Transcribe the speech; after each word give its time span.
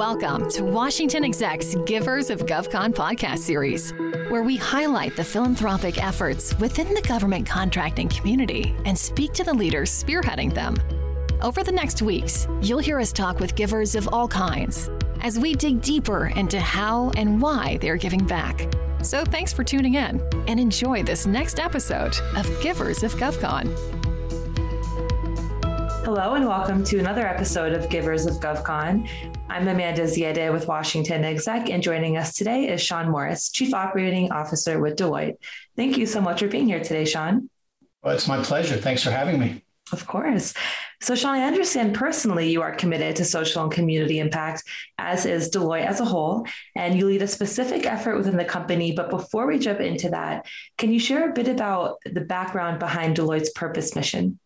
Welcome 0.00 0.50
to 0.52 0.64
Washington 0.64 1.24
Exec's 1.24 1.74
Givers 1.84 2.30
of 2.30 2.46
GovCon 2.46 2.94
podcast 2.94 3.40
series, 3.40 3.92
where 4.30 4.42
we 4.42 4.56
highlight 4.56 5.14
the 5.14 5.22
philanthropic 5.22 6.02
efforts 6.02 6.58
within 6.58 6.94
the 6.94 7.02
government 7.02 7.46
contracting 7.46 8.08
community 8.08 8.74
and 8.86 8.98
speak 8.98 9.34
to 9.34 9.44
the 9.44 9.52
leaders 9.52 9.90
spearheading 9.90 10.54
them. 10.54 10.74
Over 11.42 11.62
the 11.62 11.70
next 11.70 12.00
weeks, 12.00 12.48
you'll 12.62 12.78
hear 12.78 12.98
us 12.98 13.12
talk 13.12 13.40
with 13.40 13.54
givers 13.54 13.94
of 13.94 14.08
all 14.10 14.26
kinds 14.26 14.88
as 15.20 15.38
we 15.38 15.54
dig 15.54 15.82
deeper 15.82 16.28
into 16.28 16.58
how 16.58 17.10
and 17.18 17.38
why 17.42 17.76
they're 17.82 17.98
giving 17.98 18.24
back. 18.24 18.72
So 19.02 19.22
thanks 19.26 19.52
for 19.52 19.64
tuning 19.64 19.96
in 19.96 20.18
and 20.48 20.58
enjoy 20.58 21.02
this 21.02 21.26
next 21.26 21.60
episode 21.60 22.16
of 22.36 22.46
Givers 22.62 23.02
of 23.02 23.12
GovCon. 23.16 23.99
Hello 26.02 26.32
and 26.32 26.46
welcome 26.46 26.82
to 26.84 26.98
another 26.98 27.26
episode 27.26 27.74
of 27.74 27.90
Givers 27.90 28.24
of 28.24 28.36
GovCon. 28.36 29.06
I'm 29.50 29.68
Amanda 29.68 30.04
Ziede 30.04 30.50
with 30.50 30.66
Washington 30.66 31.24
Exec, 31.24 31.68
and 31.68 31.82
joining 31.82 32.16
us 32.16 32.34
today 32.34 32.68
is 32.68 32.80
Sean 32.80 33.10
Morris, 33.10 33.50
Chief 33.50 33.74
Operating 33.74 34.32
Officer 34.32 34.80
with 34.80 34.96
Deloitte. 34.96 35.36
Thank 35.76 35.98
you 35.98 36.06
so 36.06 36.22
much 36.22 36.40
for 36.40 36.48
being 36.48 36.66
here 36.66 36.82
today, 36.82 37.04
Sean. 37.04 37.50
Well, 38.02 38.14
it's 38.14 38.26
my 38.26 38.42
pleasure. 38.42 38.78
Thanks 38.78 39.02
for 39.02 39.10
having 39.10 39.38
me. 39.38 39.62
Of 39.92 40.06
course. 40.06 40.54
So, 41.02 41.14
Sean, 41.14 41.34
I 41.34 41.42
understand 41.42 41.94
personally 41.94 42.50
you 42.50 42.62
are 42.62 42.74
committed 42.74 43.16
to 43.16 43.24
social 43.26 43.62
and 43.62 43.70
community 43.70 44.20
impact, 44.20 44.64
as 44.96 45.26
is 45.26 45.50
Deloitte 45.50 45.86
as 45.86 46.00
a 46.00 46.06
whole, 46.06 46.46
and 46.74 46.98
you 46.98 47.06
lead 47.06 47.20
a 47.20 47.28
specific 47.28 47.84
effort 47.84 48.16
within 48.16 48.38
the 48.38 48.44
company. 48.46 48.92
But 48.92 49.10
before 49.10 49.46
we 49.46 49.58
jump 49.58 49.80
into 49.80 50.08
that, 50.10 50.46
can 50.78 50.92
you 50.94 50.98
share 50.98 51.28
a 51.28 51.34
bit 51.34 51.48
about 51.48 51.98
the 52.06 52.22
background 52.22 52.78
behind 52.78 53.16
Deloitte's 53.16 53.50
purpose 53.50 53.94
mission? 53.94 54.38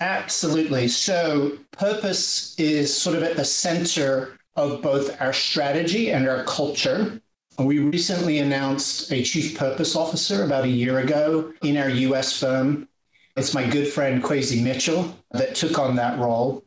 Absolutely. 0.00 0.86
So, 0.88 1.58
purpose 1.72 2.54
is 2.58 2.94
sort 2.96 3.16
of 3.16 3.22
at 3.24 3.36
the 3.36 3.44
center 3.44 4.38
of 4.54 4.80
both 4.80 5.20
our 5.20 5.32
strategy 5.32 6.12
and 6.12 6.28
our 6.28 6.44
culture. 6.44 7.20
We 7.58 7.80
recently 7.80 8.38
announced 8.38 9.10
a 9.12 9.22
chief 9.22 9.58
purpose 9.58 9.96
officer 9.96 10.44
about 10.44 10.64
a 10.64 10.68
year 10.68 10.98
ago 11.00 11.52
in 11.62 11.76
our 11.76 11.88
US 11.88 12.38
firm. 12.38 12.88
It's 13.36 13.54
my 13.54 13.68
good 13.68 13.88
friend 13.88 14.22
Kwasi 14.22 14.62
Mitchell 14.62 15.16
that 15.32 15.56
took 15.56 15.78
on 15.78 15.96
that 15.96 16.18
role. 16.18 16.64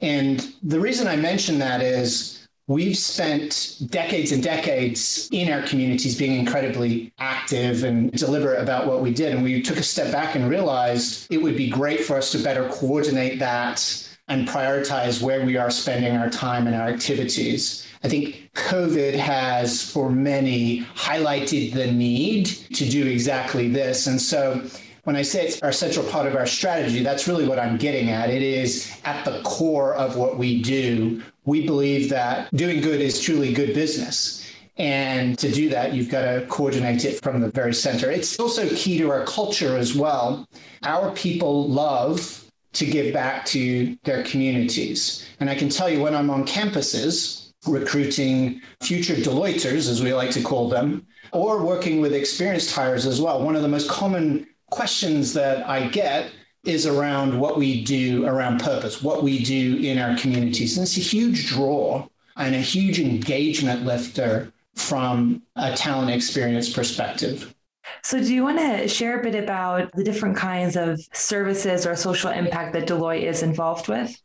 And 0.00 0.52
the 0.62 0.80
reason 0.80 1.06
I 1.06 1.16
mention 1.16 1.58
that 1.60 1.80
is 1.80 2.45
We've 2.68 2.96
spent 2.96 3.76
decades 3.86 4.32
and 4.32 4.42
decades 4.42 5.28
in 5.30 5.52
our 5.52 5.62
communities 5.62 6.18
being 6.18 6.36
incredibly 6.36 7.12
active 7.16 7.84
and 7.84 8.10
deliberate 8.10 8.60
about 8.60 8.88
what 8.88 9.02
we 9.02 9.14
did. 9.14 9.32
And 9.32 9.44
we 9.44 9.62
took 9.62 9.76
a 9.76 9.84
step 9.84 10.10
back 10.10 10.34
and 10.34 10.50
realized 10.50 11.28
it 11.30 11.40
would 11.40 11.56
be 11.56 11.70
great 11.70 12.00
for 12.00 12.16
us 12.16 12.32
to 12.32 12.38
better 12.38 12.68
coordinate 12.68 13.38
that 13.38 14.02
and 14.26 14.48
prioritize 14.48 15.22
where 15.22 15.46
we 15.46 15.56
are 15.56 15.70
spending 15.70 16.16
our 16.16 16.28
time 16.28 16.66
and 16.66 16.74
our 16.74 16.88
activities. 16.88 17.86
I 18.02 18.08
think 18.08 18.50
COVID 18.54 19.14
has, 19.14 19.88
for 19.88 20.10
many, 20.10 20.80
highlighted 20.96 21.72
the 21.72 21.92
need 21.92 22.46
to 22.46 22.88
do 22.88 23.06
exactly 23.06 23.68
this. 23.68 24.08
And 24.08 24.20
so 24.20 24.60
when 25.06 25.14
I 25.14 25.22
say 25.22 25.46
it's 25.46 25.62
our 25.62 25.70
central 25.70 26.04
part 26.04 26.26
of 26.26 26.34
our 26.34 26.46
strategy, 26.46 27.00
that's 27.00 27.28
really 27.28 27.46
what 27.46 27.60
I'm 27.60 27.76
getting 27.76 28.10
at. 28.10 28.28
It 28.28 28.42
is 28.42 28.92
at 29.04 29.24
the 29.24 29.40
core 29.44 29.94
of 29.94 30.16
what 30.16 30.36
we 30.36 30.60
do. 30.60 31.22
We 31.44 31.64
believe 31.64 32.10
that 32.10 32.52
doing 32.56 32.80
good 32.80 33.00
is 33.00 33.20
truly 33.20 33.52
good 33.52 33.72
business. 33.72 34.44
And 34.78 35.38
to 35.38 35.48
do 35.48 35.68
that, 35.68 35.94
you've 35.94 36.08
got 36.10 36.22
to 36.22 36.44
coordinate 36.48 37.04
it 37.04 37.22
from 37.22 37.40
the 37.40 37.52
very 37.52 37.72
center. 37.72 38.10
It's 38.10 38.40
also 38.40 38.68
key 38.70 38.98
to 38.98 39.12
our 39.12 39.24
culture 39.26 39.76
as 39.76 39.94
well. 39.94 40.48
Our 40.82 41.12
people 41.12 41.68
love 41.68 42.44
to 42.72 42.84
give 42.84 43.14
back 43.14 43.46
to 43.46 43.96
their 44.02 44.24
communities. 44.24 45.24
And 45.38 45.48
I 45.48 45.54
can 45.54 45.68
tell 45.68 45.88
you 45.88 46.02
when 46.02 46.16
I'm 46.16 46.30
on 46.30 46.44
campuses 46.44 47.52
recruiting 47.64 48.60
future 48.80 49.14
Deloitters, 49.14 49.88
as 49.88 50.02
we 50.02 50.12
like 50.12 50.32
to 50.32 50.42
call 50.42 50.68
them, 50.68 51.06
or 51.32 51.64
working 51.64 52.00
with 52.00 52.12
experienced 52.12 52.74
hires 52.74 53.06
as 53.06 53.20
well, 53.20 53.40
one 53.44 53.54
of 53.54 53.62
the 53.62 53.68
most 53.68 53.88
common 53.88 54.48
questions 54.70 55.32
that 55.34 55.66
I 55.68 55.88
get 55.88 56.30
is 56.64 56.86
around 56.86 57.38
what 57.38 57.56
we 57.56 57.84
do 57.84 58.26
around 58.26 58.60
purpose, 58.60 59.02
what 59.02 59.22
we 59.22 59.42
do 59.42 59.76
in 59.76 59.98
our 59.98 60.16
communities. 60.16 60.76
And 60.76 60.84
it's 60.84 60.96
a 60.96 61.00
huge 61.00 61.48
draw 61.48 62.06
and 62.36 62.54
a 62.54 62.60
huge 62.60 62.98
engagement 63.00 63.84
lifter 63.84 64.52
from 64.74 65.42
a 65.54 65.74
talent 65.74 66.10
experience 66.10 66.72
perspective. 66.72 67.54
So, 68.02 68.20
do 68.20 68.34
you 68.34 68.42
want 68.42 68.58
to 68.58 68.88
share 68.88 69.20
a 69.20 69.22
bit 69.22 69.36
about 69.36 69.92
the 69.92 70.02
different 70.02 70.36
kinds 70.36 70.76
of 70.76 71.00
services 71.12 71.86
or 71.86 71.94
social 71.94 72.30
impact 72.30 72.72
that 72.72 72.88
Deloitte 72.88 73.22
is 73.22 73.42
involved 73.42 73.86
with? 73.88 74.20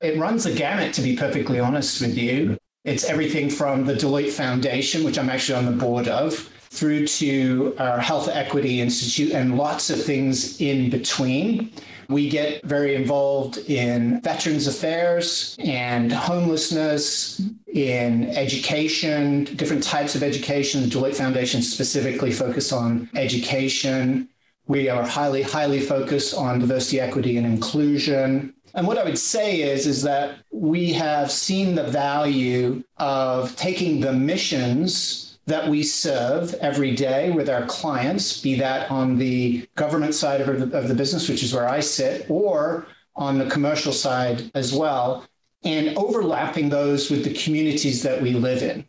It 0.00 0.18
runs 0.18 0.44
the 0.44 0.54
gamut, 0.54 0.94
to 0.94 1.02
be 1.02 1.16
perfectly 1.16 1.58
honest 1.58 2.00
with 2.00 2.16
you. 2.16 2.56
It's 2.84 3.04
everything 3.04 3.50
from 3.50 3.84
the 3.84 3.94
Deloitte 3.94 4.30
Foundation, 4.30 5.04
which 5.04 5.18
I'm 5.18 5.28
actually 5.28 5.58
on 5.58 5.66
the 5.66 5.72
board 5.72 6.08
of, 6.08 6.48
through 6.70 7.04
to 7.04 7.74
our 7.78 7.98
Health 7.98 8.28
Equity 8.28 8.80
Institute 8.80 9.32
and 9.32 9.58
lots 9.58 9.90
of 9.90 10.02
things 10.02 10.60
in 10.60 10.88
between. 10.88 11.72
We 12.08 12.28
get 12.28 12.64
very 12.64 12.94
involved 12.94 13.58
in 13.58 14.20
veterans 14.20 14.66
affairs 14.66 15.56
and 15.62 16.12
homelessness, 16.12 17.42
in 17.66 18.30
education, 18.30 19.44
different 19.56 19.82
types 19.82 20.14
of 20.14 20.22
education. 20.22 20.82
The 20.82 20.88
Deloitte 20.88 21.16
Foundation 21.16 21.62
specifically 21.62 22.32
focused 22.32 22.72
on 22.72 23.08
education. 23.14 24.28
We 24.66 24.88
are 24.88 25.04
highly, 25.04 25.42
highly 25.42 25.80
focused 25.80 26.34
on 26.34 26.60
diversity, 26.60 27.00
equity, 27.00 27.36
and 27.36 27.46
inclusion. 27.46 28.54
And 28.74 28.86
what 28.86 28.98
I 28.98 29.04
would 29.04 29.18
say 29.18 29.62
is, 29.62 29.86
is 29.86 30.02
that 30.02 30.38
we 30.52 30.92
have 30.92 31.30
seen 31.30 31.74
the 31.74 31.84
value 31.84 32.82
of 32.98 33.54
taking 33.56 34.00
the 34.00 34.12
missions 34.12 35.29
that 35.50 35.68
we 35.68 35.82
serve 35.82 36.54
every 36.54 36.94
day 36.94 37.30
with 37.30 37.50
our 37.50 37.66
clients, 37.66 38.40
be 38.40 38.54
that 38.54 38.90
on 38.90 39.18
the 39.18 39.68
government 39.74 40.14
side 40.14 40.40
of 40.40 40.70
the, 40.70 40.78
of 40.78 40.88
the 40.88 40.94
business, 40.94 41.28
which 41.28 41.42
is 41.42 41.52
where 41.52 41.68
I 41.68 41.80
sit, 41.80 42.30
or 42.30 42.86
on 43.16 43.36
the 43.36 43.50
commercial 43.50 43.92
side 43.92 44.50
as 44.54 44.72
well, 44.72 45.26
and 45.64 45.96
overlapping 45.98 46.68
those 46.68 47.10
with 47.10 47.24
the 47.24 47.34
communities 47.34 48.02
that 48.04 48.22
we 48.22 48.32
live 48.32 48.62
in. 48.62 48.84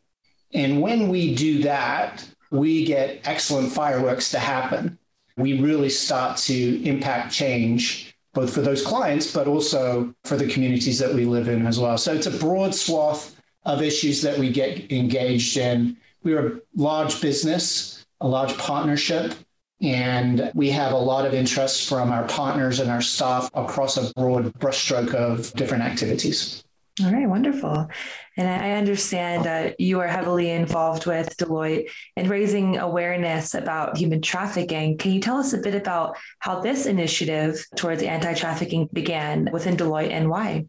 And 0.53 0.81
when 0.81 1.09
we 1.09 1.33
do 1.33 1.63
that, 1.63 2.27
we 2.51 2.85
get 2.85 3.21
excellent 3.25 3.71
fireworks 3.71 4.29
to 4.31 4.39
happen. 4.39 4.99
We 5.37 5.59
really 5.59 5.89
start 5.89 6.37
to 6.49 6.83
impact 6.83 7.33
change, 7.33 8.15
both 8.33 8.53
for 8.53 8.61
those 8.61 8.85
clients, 8.85 9.33
but 9.33 9.47
also 9.47 10.13
for 10.25 10.37
the 10.37 10.47
communities 10.47 10.99
that 10.99 11.13
we 11.13 11.25
live 11.25 11.47
in 11.47 11.65
as 11.65 11.79
well. 11.79 11.97
So 11.97 12.13
it's 12.13 12.27
a 12.27 12.37
broad 12.37 12.75
swath 12.75 13.35
of 13.65 13.81
issues 13.81 14.21
that 14.21 14.37
we 14.37 14.51
get 14.51 14.91
engaged 14.91 15.57
in 15.57 15.97
we're 16.23 16.47
a 16.47 16.59
large 16.75 17.21
business, 17.21 18.05
a 18.19 18.27
large 18.27 18.57
partnership, 18.57 19.33
and 19.81 20.51
we 20.53 20.69
have 20.69 20.93
a 20.93 20.97
lot 20.97 21.25
of 21.25 21.33
interest 21.33 21.89
from 21.89 22.11
our 22.11 22.23
partners 22.27 22.79
and 22.79 22.91
our 22.91 23.01
staff 23.01 23.49
across 23.53 23.97
a 23.97 24.13
broad 24.13 24.53
brushstroke 24.59 25.13
of 25.15 25.51
different 25.53 25.83
activities. 25.83 26.63
All 27.03 27.11
right, 27.11 27.27
wonderful. 27.27 27.89
And 28.37 28.47
I 28.47 28.73
understand 28.73 29.45
that 29.45 29.79
you 29.79 29.99
are 30.01 30.07
heavily 30.07 30.51
involved 30.51 31.05
with 31.05 31.35
Deloitte 31.37 31.89
in 32.15 32.29
raising 32.29 32.77
awareness 32.77 33.55
about 33.55 33.97
human 33.97 34.21
trafficking. 34.21 34.97
Can 34.97 35.11
you 35.13 35.21
tell 35.21 35.37
us 35.37 35.53
a 35.53 35.57
bit 35.57 35.73
about 35.73 36.17
how 36.39 36.59
this 36.59 36.85
initiative 36.85 37.65
towards 37.75 38.03
anti 38.03 38.33
trafficking 38.33 38.89
began 38.91 39.49
within 39.51 39.77
Deloitte 39.77 40.11
and 40.11 40.29
why? 40.29 40.65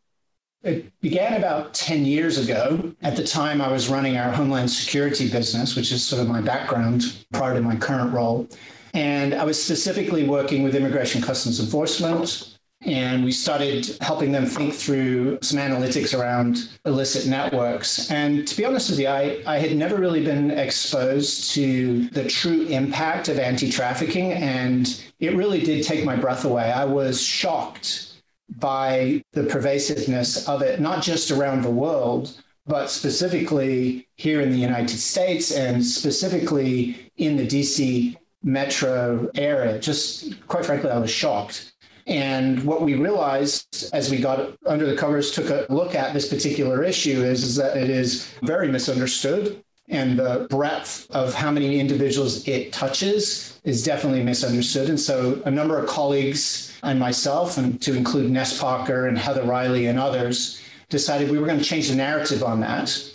It 0.64 0.92
began 1.00 1.34
about 1.34 1.74
10 1.74 2.04
years 2.04 2.38
ago. 2.38 2.94
At 3.02 3.16
the 3.16 3.24
time, 3.24 3.60
I 3.60 3.70
was 3.70 3.88
running 3.88 4.16
our 4.16 4.30
Homeland 4.30 4.70
Security 4.70 5.28
business, 5.28 5.74
which 5.74 5.90
is 5.90 6.04
sort 6.04 6.22
of 6.22 6.28
my 6.28 6.40
background 6.40 7.16
prior 7.32 7.54
to 7.54 7.60
my 7.60 7.74
current 7.74 8.12
role. 8.12 8.46
And 8.94 9.34
I 9.34 9.44
was 9.44 9.62
specifically 9.62 10.28
working 10.28 10.62
with 10.62 10.76
Immigration 10.76 11.20
Customs 11.20 11.58
Enforcement. 11.58 12.48
And 12.82 13.24
we 13.24 13.32
started 13.32 13.96
helping 14.00 14.32
them 14.32 14.44
think 14.44 14.74
through 14.74 15.38
some 15.40 15.58
analytics 15.58 16.18
around 16.18 16.68
illicit 16.84 17.28
networks. 17.28 18.10
And 18.10 18.46
to 18.46 18.56
be 18.56 18.64
honest 18.64 18.90
with 18.90 18.98
you, 18.98 19.06
I, 19.06 19.40
I 19.46 19.58
had 19.58 19.76
never 19.76 19.96
really 19.96 20.24
been 20.24 20.50
exposed 20.50 21.52
to 21.52 22.08
the 22.10 22.24
true 22.24 22.62
impact 22.62 23.28
of 23.28 23.38
anti 23.38 23.70
trafficking. 23.70 24.32
And 24.32 25.00
it 25.20 25.34
really 25.36 25.60
did 25.60 25.84
take 25.84 26.04
my 26.04 26.16
breath 26.16 26.44
away. 26.44 26.70
I 26.72 26.84
was 26.84 27.22
shocked 27.22 28.11
by 28.56 29.22
the 29.32 29.44
pervasiveness 29.44 30.48
of 30.48 30.62
it, 30.62 30.80
not 30.80 31.02
just 31.02 31.30
around 31.30 31.62
the 31.62 31.70
world, 31.70 32.40
but 32.66 32.88
specifically 32.90 34.06
here 34.16 34.40
in 34.40 34.50
the 34.50 34.58
United 34.58 34.98
States 34.98 35.50
and 35.50 35.84
specifically 35.84 37.10
in 37.16 37.36
the 37.36 37.46
DC 37.46 38.16
metro 38.42 39.28
area. 39.34 39.78
Just 39.78 40.46
quite 40.46 40.64
frankly, 40.64 40.90
I 40.90 40.98
was 40.98 41.10
shocked. 41.10 41.72
And 42.06 42.62
what 42.64 42.82
we 42.82 42.94
realized 42.94 43.90
as 43.92 44.10
we 44.10 44.18
got 44.18 44.56
under 44.66 44.86
the 44.86 44.96
covers, 44.96 45.30
took 45.30 45.50
a 45.50 45.66
look 45.72 45.94
at 45.94 46.12
this 46.12 46.28
particular 46.28 46.82
issue, 46.82 47.22
is, 47.22 47.44
is 47.44 47.56
that 47.56 47.76
it 47.76 47.90
is 47.90 48.32
very 48.42 48.68
misunderstood. 48.68 49.62
And 49.88 50.18
the 50.18 50.46
breadth 50.48 51.06
of 51.10 51.34
how 51.34 51.50
many 51.50 51.78
individuals 51.78 52.46
it 52.48 52.72
touches 52.72 53.60
is 53.64 53.82
definitely 53.84 54.22
misunderstood. 54.22 54.88
And 54.88 54.98
so 54.98 55.42
a 55.44 55.50
number 55.50 55.78
of 55.78 55.88
colleagues 55.88 56.71
and 56.82 56.98
myself, 56.98 57.58
and 57.58 57.80
to 57.82 57.94
include 57.94 58.30
Ness 58.30 58.58
Parker 58.58 59.06
and 59.06 59.16
Heather 59.16 59.44
Riley 59.44 59.86
and 59.86 59.98
others, 59.98 60.60
decided 60.88 61.30
we 61.30 61.38
were 61.38 61.46
going 61.46 61.58
to 61.58 61.64
change 61.64 61.88
the 61.88 61.94
narrative 61.94 62.42
on 62.42 62.60
that. 62.60 63.12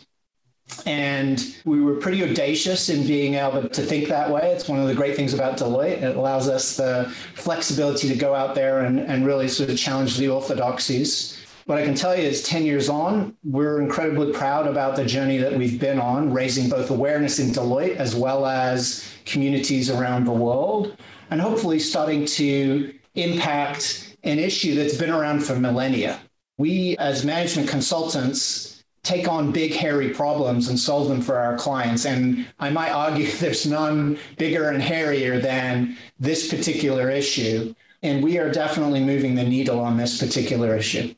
And 0.86 1.56
we 1.66 1.82
were 1.82 1.96
pretty 1.96 2.24
audacious 2.24 2.90
in 2.90 3.08
being 3.08 3.36
able 3.36 3.68
to 3.70 3.82
think 3.82 4.10
that 4.10 4.30
way. 4.30 4.52
It's 4.54 4.68
one 4.68 4.80
of 4.80 4.88
the 4.88 4.96
great 4.96 5.16
things 5.16 5.34
about 5.34 5.58
Deloitte. 5.58 6.02
It 6.02 6.16
allows 6.16 6.50
us 6.50 6.76
the 6.76 7.14
flexibility 7.36 8.10
to 8.10 8.16
go 8.16 8.36
out 8.36 8.54
there 8.54 8.82
and, 8.82 9.00
and 9.00 9.26
really 9.26 9.48
sort 9.48 9.70
of 9.70 9.78
challenge 9.78 10.18
the 10.18 10.28
orthodoxies. 10.28 11.38
What 11.66 11.78
I 11.78 11.84
can 11.84 11.96
tell 11.96 12.16
you 12.16 12.24
is 12.24 12.44
10 12.44 12.64
years 12.64 12.88
on, 12.88 13.36
we're 13.44 13.82
incredibly 13.82 14.32
proud 14.32 14.68
about 14.68 14.96
the 14.96 15.06
journey 15.06 15.38
that 15.38 15.54
we've 15.54 15.80
been 15.80 16.00
on, 16.00 16.32
raising 16.32 16.70
both 16.70 16.90
awareness 16.90 17.40
in 17.40 17.50
Deloitte 17.50 17.98
as 17.98 18.16
well 18.16 18.46
as 18.46 19.06
communities 19.26 19.90
around 19.90 20.26
the 20.26 20.32
world, 20.32 20.96
and 21.30 21.42
hopefully 21.42 21.80
starting 21.80 22.26
to 22.26 22.94
impact 23.18 24.16
an 24.24 24.40
issue 24.40 24.76
that's 24.76 24.98
been 24.98 25.10
around 25.10 25.42
for 25.42 25.56
millennia. 25.56 26.20
We, 26.58 26.98
as 26.98 27.26
management 27.26 27.70
consultants, 27.70 28.84
take 29.04 29.28
on 29.28 29.52
big, 29.52 29.74
hairy 29.74 30.10
problems 30.10 30.68
and 30.68 30.78
solve 30.78 31.08
them 31.08 31.22
for 31.22 31.38
our 31.38 31.58
clients. 31.58 32.06
And 32.06 32.48
I 32.60 32.70
might 32.70 32.92
argue 32.92 33.32
there's 33.40 33.66
none 33.66 34.18
bigger 34.38 34.70
and 34.70 34.82
hairier 34.82 35.40
than 35.40 35.98
this 36.20 36.50
particular 36.50 37.10
issue. 37.10 37.74
And 38.04 38.24
we 38.24 38.38
are 38.38 38.52
definitely 38.52 39.04
moving 39.04 39.36
the 39.36 39.44
needle 39.44 39.80
on 39.80 39.98
this 39.98 40.20
particular 40.20 40.76
issue. 40.76 41.14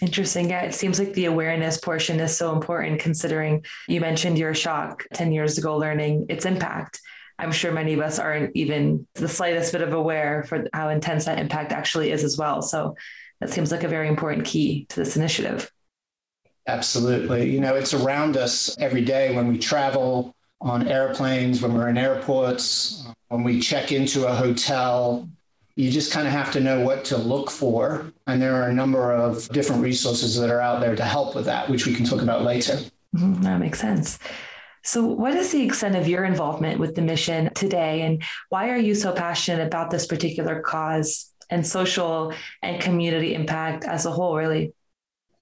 Interesting. 0.00 0.50
Yeah, 0.50 0.62
it 0.62 0.74
seems 0.74 0.98
like 0.98 1.12
the 1.12 1.26
awareness 1.26 1.78
portion 1.78 2.20
is 2.20 2.36
so 2.36 2.54
important 2.54 3.00
considering 3.00 3.64
you 3.86 4.00
mentioned 4.00 4.38
your 4.38 4.54
shock 4.54 5.04
10 5.12 5.32
years 5.32 5.58
ago 5.58 5.76
learning 5.76 6.26
its 6.28 6.46
impact. 6.46 7.00
I'm 7.38 7.52
sure 7.52 7.72
many 7.72 7.94
of 7.94 8.00
us 8.00 8.18
aren't 8.18 8.54
even 8.56 9.06
the 9.14 9.28
slightest 9.28 9.72
bit 9.72 9.82
of 9.82 9.92
aware 9.92 10.44
for 10.44 10.66
how 10.72 10.88
intense 10.88 11.24
that 11.26 11.38
impact 11.38 11.72
actually 11.72 12.10
is 12.10 12.24
as 12.24 12.36
well. 12.36 12.62
So 12.62 12.96
that 13.40 13.50
seems 13.50 13.70
like 13.70 13.84
a 13.84 13.88
very 13.88 14.08
important 14.08 14.44
key 14.44 14.86
to 14.90 14.96
this 14.96 15.16
initiative. 15.16 15.70
Absolutely. 16.66 17.50
You 17.50 17.60
know, 17.60 17.74
it's 17.74 17.94
around 17.94 18.36
us 18.36 18.76
every 18.78 19.02
day 19.02 19.34
when 19.34 19.48
we 19.48 19.58
travel 19.58 20.34
on 20.60 20.88
airplanes, 20.88 21.62
when 21.62 21.74
we're 21.74 21.88
in 21.88 21.96
airports, 21.96 23.06
when 23.28 23.44
we 23.44 23.60
check 23.60 23.92
into 23.92 24.26
a 24.26 24.34
hotel. 24.34 25.28
You 25.76 25.90
just 25.90 26.12
kind 26.12 26.26
of 26.26 26.32
have 26.32 26.50
to 26.52 26.60
know 26.60 26.80
what 26.80 27.04
to 27.06 27.16
look 27.16 27.50
for. 27.50 28.12
And 28.26 28.42
there 28.42 28.60
are 28.60 28.68
a 28.68 28.74
number 28.74 29.12
of 29.12 29.48
different 29.50 29.80
resources 29.80 30.38
that 30.40 30.50
are 30.50 30.60
out 30.60 30.80
there 30.80 30.96
to 30.96 31.04
help 31.04 31.36
with 31.36 31.44
that, 31.44 31.70
which 31.70 31.86
we 31.86 31.94
can 31.94 32.04
talk 32.04 32.20
about 32.20 32.42
later. 32.42 32.80
Mm-hmm, 33.14 33.42
that 33.42 33.60
makes 33.60 33.80
sense. 33.80 34.18
So, 34.88 35.04
what 35.04 35.34
is 35.34 35.52
the 35.52 35.62
extent 35.62 35.96
of 35.96 36.08
your 36.08 36.24
involvement 36.24 36.80
with 36.80 36.94
the 36.94 37.02
mission 37.02 37.52
today, 37.52 38.00
and 38.00 38.22
why 38.48 38.70
are 38.70 38.78
you 38.78 38.94
so 38.94 39.12
passionate 39.12 39.66
about 39.66 39.90
this 39.90 40.06
particular 40.06 40.62
cause 40.62 41.30
and 41.50 41.66
social 41.66 42.32
and 42.62 42.80
community 42.80 43.34
impact 43.34 43.84
as 43.84 44.06
a 44.06 44.10
whole, 44.10 44.34
really? 44.34 44.72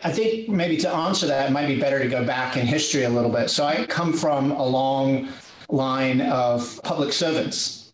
I 0.03 0.11
think 0.11 0.49
maybe 0.49 0.77
to 0.79 0.91
answer 0.91 1.29
that, 1.29 1.49
it 1.49 1.53
might 1.53 1.69
be 1.69 1.79
better 1.79 2.01
to 2.01 2.09
go 2.09 2.25
back 2.25 2.57
in 2.57 2.67
history 2.67 3.05
a 3.05 3.09
little 3.09 3.31
bit. 3.31 3.49
So 3.49 3.65
I 3.65 3.87
come 3.87 4.13
from 4.13 4.51
a 4.51 4.67
long 4.67 5.29
line 5.69 6.23
of 6.23 6.81
public 6.83 7.13
servants, 7.13 7.93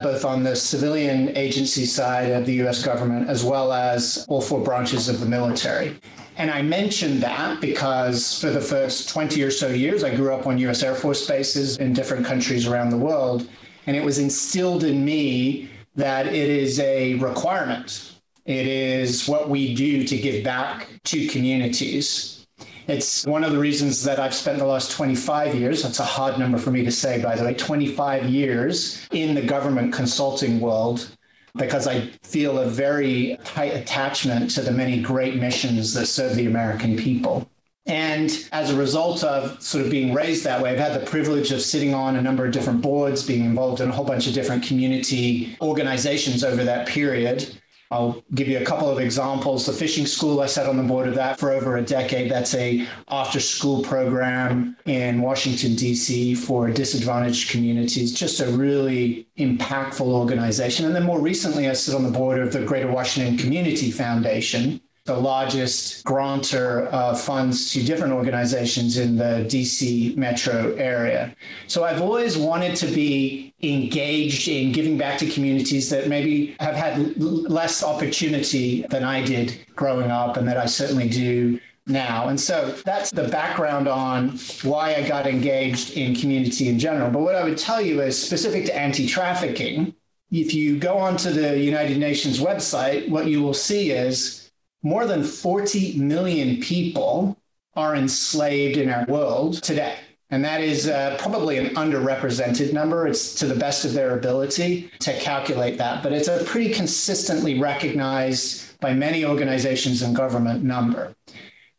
both 0.00 0.24
on 0.24 0.42
the 0.42 0.56
civilian 0.56 1.36
agency 1.36 1.84
side 1.84 2.30
of 2.30 2.46
the 2.46 2.54
US 2.66 2.82
government, 2.82 3.28
as 3.28 3.44
well 3.44 3.74
as 3.74 4.24
all 4.26 4.40
four 4.40 4.64
branches 4.64 5.10
of 5.10 5.20
the 5.20 5.26
military. 5.26 6.00
And 6.36 6.50
I 6.50 6.62
mentioned 6.62 7.22
that 7.22 7.60
because 7.60 8.40
for 8.40 8.50
the 8.50 8.60
first 8.60 9.08
20 9.08 9.42
or 9.42 9.50
so 9.50 9.68
years, 9.68 10.02
I 10.02 10.14
grew 10.14 10.34
up 10.34 10.46
on 10.46 10.58
US 10.58 10.82
Air 10.82 10.94
Force 10.94 11.26
bases 11.26 11.76
in 11.78 11.92
different 11.92 12.26
countries 12.26 12.66
around 12.66 12.90
the 12.90 12.98
world. 12.98 13.48
And 13.86 13.96
it 13.96 14.04
was 14.04 14.18
instilled 14.18 14.84
in 14.84 15.04
me 15.04 15.68
that 15.94 16.26
it 16.26 16.50
is 16.50 16.80
a 16.80 17.14
requirement 17.14 18.14
it 18.44 18.66
is 18.66 19.26
what 19.26 19.48
we 19.48 19.74
do 19.74 20.04
to 20.04 20.18
give 20.18 20.44
back 20.44 20.88
to 21.04 21.26
communities. 21.28 22.46
It's 22.86 23.24
one 23.24 23.42
of 23.42 23.52
the 23.52 23.58
reasons 23.58 24.04
that 24.04 24.20
I've 24.20 24.34
spent 24.34 24.58
the 24.58 24.66
last 24.66 24.90
25 24.90 25.54
years, 25.54 25.82
that's 25.82 26.00
a 26.00 26.04
hard 26.04 26.38
number 26.38 26.58
for 26.58 26.70
me 26.70 26.84
to 26.84 26.90
say, 26.90 27.22
by 27.22 27.36
the 27.36 27.44
way, 27.44 27.54
25 27.54 28.28
years 28.28 29.08
in 29.12 29.34
the 29.34 29.40
government 29.40 29.94
consulting 29.94 30.60
world, 30.60 31.13
because 31.56 31.86
I 31.86 32.08
feel 32.22 32.58
a 32.58 32.66
very 32.66 33.38
tight 33.44 33.74
attachment 33.74 34.50
to 34.52 34.62
the 34.62 34.72
many 34.72 35.00
great 35.00 35.36
missions 35.36 35.94
that 35.94 36.06
serve 36.06 36.34
the 36.34 36.46
American 36.46 36.96
people. 36.96 37.48
And 37.86 38.48
as 38.50 38.70
a 38.70 38.76
result 38.76 39.22
of 39.22 39.62
sort 39.62 39.84
of 39.84 39.90
being 39.90 40.14
raised 40.14 40.44
that 40.44 40.62
way, 40.62 40.70
I've 40.70 40.78
had 40.78 41.00
the 41.00 41.06
privilege 41.06 41.52
of 41.52 41.60
sitting 41.60 41.92
on 41.92 42.16
a 42.16 42.22
number 42.22 42.46
of 42.46 42.52
different 42.52 42.80
boards, 42.80 43.22
being 43.22 43.44
involved 43.44 43.82
in 43.82 43.90
a 43.90 43.92
whole 43.92 44.06
bunch 44.06 44.26
of 44.26 44.32
different 44.32 44.64
community 44.64 45.56
organizations 45.60 46.42
over 46.42 46.64
that 46.64 46.88
period. 46.88 47.54
I'll 47.90 48.22
give 48.34 48.48
you 48.48 48.58
a 48.58 48.64
couple 48.64 48.90
of 48.90 48.98
examples. 48.98 49.66
The 49.66 49.72
fishing 49.72 50.06
school, 50.06 50.40
I 50.40 50.46
sat 50.46 50.66
on 50.66 50.76
the 50.76 50.82
board 50.82 51.06
of 51.06 51.14
that 51.14 51.38
for 51.38 51.52
over 51.52 51.76
a 51.76 51.82
decade. 51.82 52.30
That's 52.30 52.54
a 52.54 52.86
after 53.08 53.40
school 53.40 53.82
program 53.82 54.76
in 54.86 55.20
Washington, 55.20 55.74
D.C. 55.74 56.34
for 56.34 56.70
disadvantaged 56.70 57.50
communities. 57.50 58.12
Just 58.12 58.40
a 58.40 58.48
really 58.48 59.28
impactful 59.38 60.00
organization. 60.00 60.86
And 60.86 60.94
then 60.94 61.04
more 61.04 61.20
recently, 61.20 61.68
I 61.68 61.74
sit 61.74 61.94
on 61.94 62.02
the 62.02 62.10
board 62.10 62.38
of 62.38 62.52
the 62.52 62.64
Greater 62.64 62.90
Washington 62.90 63.36
Community 63.38 63.90
Foundation, 63.90 64.80
the 65.04 65.14
largest 65.14 66.02
grantor 66.04 66.86
of 66.86 67.20
funds 67.20 67.70
to 67.72 67.82
different 67.82 68.14
organizations 68.14 68.96
in 68.96 69.16
the 69.16 69.46
DC 69.48 70.16
metro 70.16 70.72
area. 70.76 71.34
So 71.66 71.84
I've 71.84 72.00
always 72.00 72.38
wanted 72.38 72.74
to 72.76 72.86
be 72.86 73.52
engaged 73.62 74.48
in 74.48 74.72
giving 74.72 74.96
back 74.96 75.18
to 75.18 75.30
communities 75.30 75.90
that 75.90 76.08
maybe 76.08 76.56
have 76.58 76.74
had 76.74 77.18
less 77.18 77.84
opportunity 77.84 78.82
than 78.88 79.04
I 79.04 79.22
did 79.22 79.58
growing 79.76 80.10
up 80.10 80.38
and 80.38 80.48
that 80.48 80.56
I 80.56 80.64
certainly 80.64 81.10
do 81.10 81.60
now. 81.86 82.28
And 82.28 82.40
so 82.40 82.70
that's 82.84 83.10
the 83.10 83.28
background 83.28 83.88
on 83.88 84.38
why 84.62 84.94
I 84.94 85.06
got 85.06 85.26
engaged 85.26 85.98
in 85.98 86.14
community 86.14 86.68
in 86.68 86.78
general. 86.78 87.10
But 87.10 87.20
what 87.20 87.34
I 87.34 87.44
would 87.44 87.58
tell 87.58 87.80
you 87.80 88.00
is 88.00 88.20
specific 88.20 88.64
to 88.66 88.76
anti 88.76 89.06
trafficking, 89.06 89.94
if 90.30 90.54
you 90.54 90.78
go 90.78 90.96
onto 90.96 91.30
the 91.30 91.58
United 91.58 91.98
Nations 91.98 92.40
website, 92.40 93.10
what 93.10 93.26
you 93.26 93.42
will 93.42 93.54
see 93.54 93.90
is 93.90 94.43
more 94.84 95.06
than 95.06 95.24
40 95.24 95.98
million 95.98 96.60
people 96.60 97.36
are 97.74 97.96
enslaved 97.96 98.76
in 98.76 98.90
our 98.90 99.04
world 99.06 99.62
today. 99.62 99.96
And 100.30 100.44
that 100.44 100.60
is 100.60 100.88
uh, 100.88 101.16
probably 101.18 101.58
an 101.58 101.74
underrepresented 101.74 102.72
number. 102.72 103.06
It's 103.06 103.34
to 103.36 103.46
the 103.46 103.54
best 103.54 103.84
of 103.84 103.94
their 103.94 104.16
ability 104.16 104.90
to 105.00 105.18
calculate 105.18 105.78
that, 105.78 106.02
but 106.02 106.12
it's 106.12 106.28
a 106.28 106.44
pretty 106.44 106.72
consistently 106.72 107.58
recognized 107.58 108.78
by 108.80 108.92
many 108.92 109.24
organizations 109.24 110.02
and 110.02 110.14
government 110.14 110.62
number. 110.62 111.14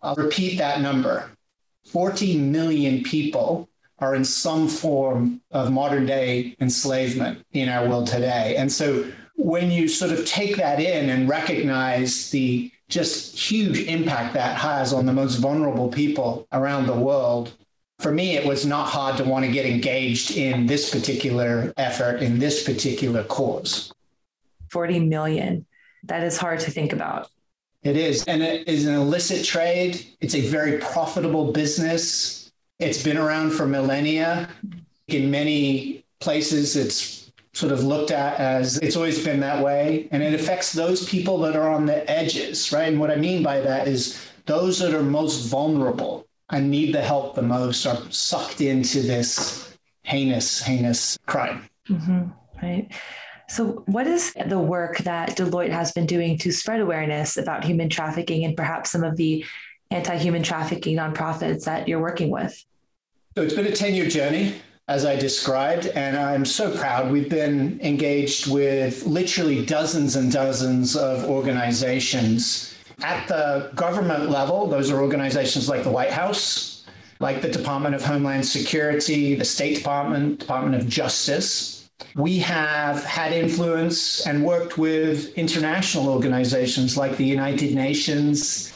I'll 0.02 0.16
repeat 0.16 0.58
that 0.58 0.82
number 0.82 1.30
40 1.92 2.40
million 2.40 3.04
people 3.04 3.70
are 4.00 4.16
in 4.16 4.26
some 4.26 4.68
form 4.68 5.42
of 5.52 5.72
modern 5.72 6.06
day 6.06 6.56
enslavement 6.60 7.46
in 7.54 7.70
our 7.70 7.88
world 7.88 8.08
today. 8.08 8.56
And 8.58 8.72
so 8.72 9.10
when 9.38 9.72
you 9.72 9.88
sort 9.88 10.12
of 10.12 10.26
take 10.26 10.58
that 10.58 10.80
in 10.80 11.10
and 11.10 11.30
recognize 11.30 12.30
the 12.32 12.72
just 12.90 13.38
huge 13.38 13.80
impact 13.80 14.34
that 14.34 14.58
has 14.58 14.94
on 14.94 15.06
the 15.06 15.14
most 15.14 15.38
vulnerable 15.38 15.90
people 15.90 16.48
around 16.52 16.86
the 16.86 16.94
world. 16.94 17.54
For 18.00 18.12
me, 18.12 18.36
it 18.36 18.46
was 18.46 18.66
not 18.66 18.88
hard 18.88 19.18
to 19.18 19.24
want 19.24 19.46
to 19.46 19.52
get 19.52 19.66
engaged 19.66 20.36
in 20.38 20.68
this 20.68 20.90
particular 20.90 21.74
effort, 21.78 22.22
in 22.22 22.40
this 22.40 22.64
particular 22.64 23.24
cause. 23.24 23.94
40 24.70 25.00
million. 25.02 25.66
That 26.04 26.24
is 26.24 26.38
hard 26.38 26.60
to 26.62 26.72
think 26.72 26.94
about. 26.94 27.30
It 27.84 27.98
is. 27.98 28.24
And 28.26 28.42
it 28.42 28.68
is 28.68 28.86
an 28.86 28.96
illicit 28.96 29.46
trade. 29.46 30.06
It's 30.20 30.36
a 30.36 30.42
very 30.42 30.80
profitable 30.80 31.52
business. 31.52 32.52
It's 32.80 33.02
been 33.02 33.18
around 33.18 33.52
for 33.52 33.66
millennia. 33.66 34.50
In 35.08 35.32
many 35.32 36.04
places, 36.20 36.76
it's 36.76 37.25
sort 37.56 37.72
of 37.72 37.86
looked 37.86 38.12
at 38.12 38.38
as 38.38 38.78
it's 38.80 38.98
always 38.98 39.24
been 39.24 39.40
that 39.40 39.64
way. 39.64 40.10
And 40.12 40.22
it 40.22 40.34
affects 40.34 40.74
those 40.74 41.08
people 41.08 41.38
that 41.40 41.56
are 41.56 41.70
on 41.70 41.86
the 41.86 42.10
edges, 42.12 42.74
right? 42.74 42.90
And 42.90 43.00
what 43.00 43.10
I 43.10 43.16
mean 43.16 43.42
by 43.42 43.62
that 43.62 43.88
is 43.88 44.22
those 44.46 44.78
that 44.80 44.94
are 44.94 45.02
most 45.02 45.48
vulnerable 45.48 46.28
and 46.50 46.70
need 46.70 46.94
the 46.94 47.02
help 47.02 47.34
the 47.34 47.42
most 47.42 47.86
are 47.86 47.98
sucked 48.12 48.60
into 48.60 49.02
this 49.02 49.74
heinous, 50.04 50.62
heinous 50.62 51.18
crime. 51.28 51.68
Mm-hmm. 51.90 52.24
Right. 52.62 52.92
So, 53.48 53.84
what 53.86 54.08
is 54.08 54.34
the 54.48 54.60
work 54.60 54.98
that 55.00 55.38
Deloitte 55.38 55.72
has 55.72 55.92
been 55.92 56.06
doing 56.06 56.38
to 56.40 56.52
spread 56.52 56.82
awareness 56.82 57.38
about 57.38 57.64
human 57.64 57.90
trafficking 57.90 58.44
and 58.44 58.58
perhaps 58.58 58.92
some 58.92 59.04
of 59.04 59.18
the 59.18 59.46
anti 59.92 60.18
human 60.18 60.44
trafficking 60.44 60.98
nonprofits 60.98 61.66
that 61.66 61.88
you're 61.88 62.02
working 62.02 62.32
with? 62.32 62.66
So, 63.36 63.44
it's 63.44 63.54
been 63.54 63.68
a 63.68 63.76
10 63.76 63.94
year 63.94 64.10
journey 64.10 64.56
as 64.88 65.06
I 65.06 65.16
described. 65.16 65.88
And 65.88 66.18
I'm 66.18 66.46
so 66.46 66.76
proud. 66.76 67.12
We've 67.12 67.30
been 67.30 67.80
engaged 67.82 68.48
with 68.52 69.06
literally 69.06 69.66
dozens 69.66 70.16
and 70.16 70.32
dozens 70.32 70.96
of 70.96 71.26
organizations. 71.26 72.74
At 73.02 73.28
the 73.28 73.72
government 73.76 74.30
level, 74.30 74.68
those 74.68 74.92
are 74.92 75.02
organizations 75.02 75.68
like 75.68 75.84
the 75.84 75.92
White 75.92 76.12
House, 76.12 76.86
like 77.20 77.42
the 77.42 77.50
Department 77.50 77.96
of 77.96 78.04
Homeland 78.04 78.46
Security, 78.46 79.36
the 79.36 79.46
State 79.46 79.78
Department, 79.78 80.40
Department 80.40 80.76
of 80.76 80.88
Justice. 80.88 81.90
We 82.16 82.40
have 82.40 83.04
had 83.04 83.32
influence 83.32 84.26
and 84.28 84.46
worked 84.46 84.78
with 84.78 85.34
international 85.38 86.10
organizations 86.10 86.98
like 86.98 87.18
the 87.18 87.26
United 87.26 87.74
Nations, 87.74 88.72